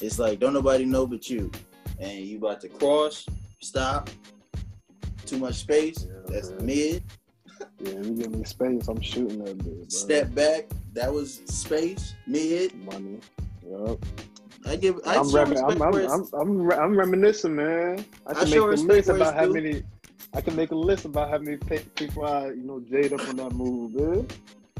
[0.00, 1.50] It's like don't nobody know but you,
[1.98, 3.26] and you about to cross,
[3.60, 4.08] stop,
[5.28, 6.06] too much space.
[6.08, 6.66] Yeah, That's man.
[6.66, 7.02] mid.
[7.80, 9.90] Yeah, you give me space, I'm shooting that.
[9.90, 10.66] Step back.
[10.92, 12.14] That was space.
[12.26, 12.72] Mid.
[12.84, 13.18] money.
[13.68, 14.04] Yup.
[14.66, 15.00] I give.
[15.06, 18.04] I remi- I'm, I'm, I'm, I'm, I'm reminiscing, man.
[18.26, 19.82] I I can show make a list about how many.
[20.34, 23.36] I can make a list about how many people I, you know, jade up on
[23.36, 24.26] that move, man.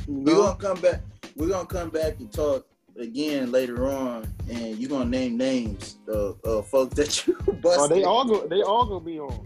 [0.07, 1.01] You We're gonna come back.
[1.36, 2.66] We're gonna come back and talk
[2.99, 7.62] again later on, and you're gonna name names of, of folks that you busted.
[7.64, 8.46] Oh, they all go.
[8.46, 9.42] They all gonna be on.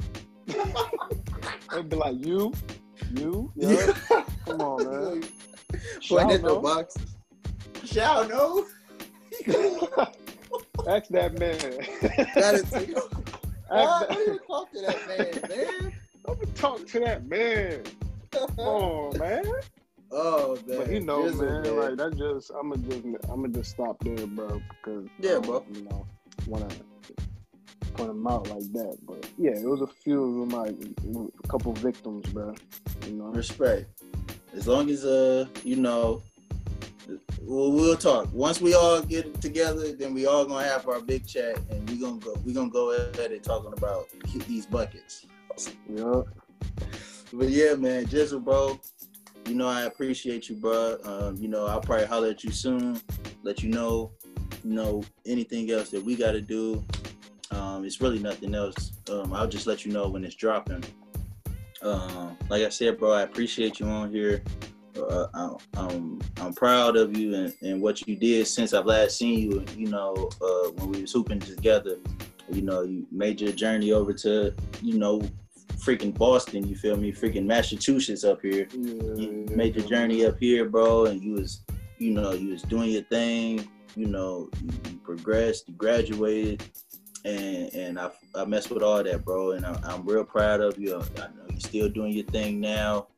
[1.70, 2.52] They'll be like you,
[3.14, 3.92] you, yeah.
[4.46, 4.84] Come on,
[5.20, 5.22] man.
[5.72, 6.60] At the know.
[6.60, 7.16] boxes.
[7.84, 8.66] Shall no.
[10.88, 11.56] Ask that man.
[11.60, 12.70] It.
[12.70, 12.94] to you.
[13.68, 15.92] Why Ask why you talk to that man, man?
[16.24, 17.82] Gonna talk to that man.
[18.30, 19.44] Come on, man.
[20.10, 20.78] Oh man.
[20.78, 24.02] But you know, Jizzle, man, like that just I'm gonna just I'm gonna just stop
[24.04, 25.64] there, bro, because Yeah, I bro.
[25.72, 26.06] You know,
[26.46, 26.76] want to
[27.94, 31.48] point them out like that, but yeah, it was a few of them, like a
[31.48, 32.54] couple victims, bro.
[33.06, 33.86] You know, respect.
[34.54, 36.22] As long as uh, you know,
[37.42, 38.28] we'll, we'll talk.
[38.32, 41.96] Once we all get together, then we all gonna have our big chat, and we
[41.96, 42.34] gonna go.
[42.44, 44.08] We gonna go at it talking about
[44.46, 45.26] these buckets.
[45.88, 46.22] yeah,
[47.32, 48.78] But yeah, man, Jizzle, bro.
[49.46, 50.98] You know I appreciate you, bro.
[51.04, 53.00] Um, you know I'll probably holler at you soon,
[53.42, 54.12] let you know,
[54.64, 56.84] you know anything else that we got to do.
[57.52, 58.92] Um, it's really nothing else.
[59.10, 60.84] Um, I'll just let you know when it's dropping.
[61.82, 64.42] Um, like I said, bro, I appreciate you on here.
[64.96, 69.16] Uh, I'm, I'm I'm proud of you and, and what you did since I've last
[69.16, 69.64] seen you.
[69.76, 71.96] You know, uh, when we was hooping together.
[72.50, 75.22] You know, you made your journey over to you know
[75.76, 76.66] freaking Boston.
[76.68, 77.12] You feel me?
[77.12, 78.68] Freaking Massachusetts up here.
[78.72, 81.62] yeah, You made your journey up here, bro, and you was
[81.98, 83.68] you know you was doing your thing.
[83.96, 86.62] You know, you progressed, you graduated,
[87.24, 90.78] and and I I messed with all that, bro, and I, I'm real proud of
[90.78, 90.96] you.
[90.96, 93.08] I know you're still doing your thing now.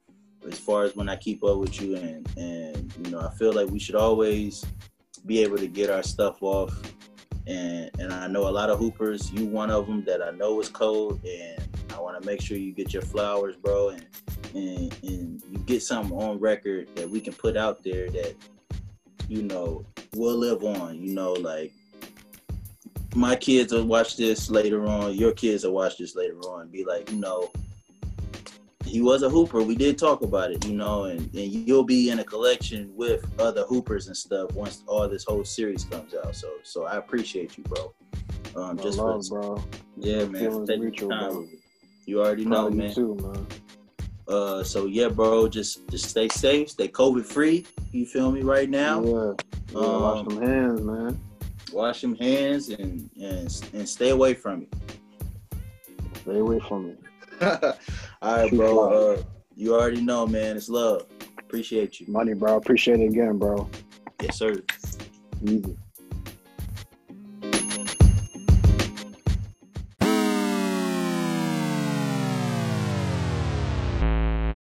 [0.47, 3.53] As far as when I keep up with you, and and you know, I feel
[3.53, 4.65] like we should always
[5.27, 6.75] be able to get our stuff off.
[7.47, 9.33] And and I know a lot of hoopers.
[9.33, 11.63] You one of them that I know is cold, and
[11.95, 14.07] I want to make sure you get your flowers, bro, and
[14.55, 18.35] and and you get something on record that we can put out there that
[19.29, 21.01] you know will live on.
[21.01, 21.73] You know, like
[23.15, 25.15] my kids will watch this later on.
[25.15, 26.63] Your kids will watch this later on.
[26.63, 27.51] and Be like, you know,
[28.85, 29.63] he was a hooper.
[29.63, 33.25] We did talk about it, you know, and, and you'll be in a collection with
[33.41, 36.35] other hoopers and stuff once all this whole series comes out.
[36.37, 37.95] So, so I appreciate you, bro.
[38.57, 39.65] Um, just love, for, bro.
[39.97, 41.49] yeah, man, mutual, bro.
[42.07, 42.95] You already know, you man.
[42.95, 43.47] too, man.
[44.29, 47.67] Uh, so yeah, bro, just just stay safe, stay COVID free.
[47.91, 49.03] You feel me right now?
[49.03, 49.33] Yeah,
[49.71, 49.79] yeah.
[49.81, 51.21] wash Um, them hands, man.
[51.75, 54.75] Wash them hands and and and stay away from it.
[56.19, 56.97] Stay away from me.
[57.43, 57.75] All
[58.23, 59.15] right, bro.
[59.17, 59.23] Uh,
[59.57, 60.57] you already know, man.
[60.57, 61.07] It's love.
[61.37, 62.07] Appreciate you.
[62.07, 62.57] Money, bro.
[62.57, 63.69] Appreciate it again, bro.
[64.23, 64.63] Yes, sir.
[65.43, 65.77] Easy.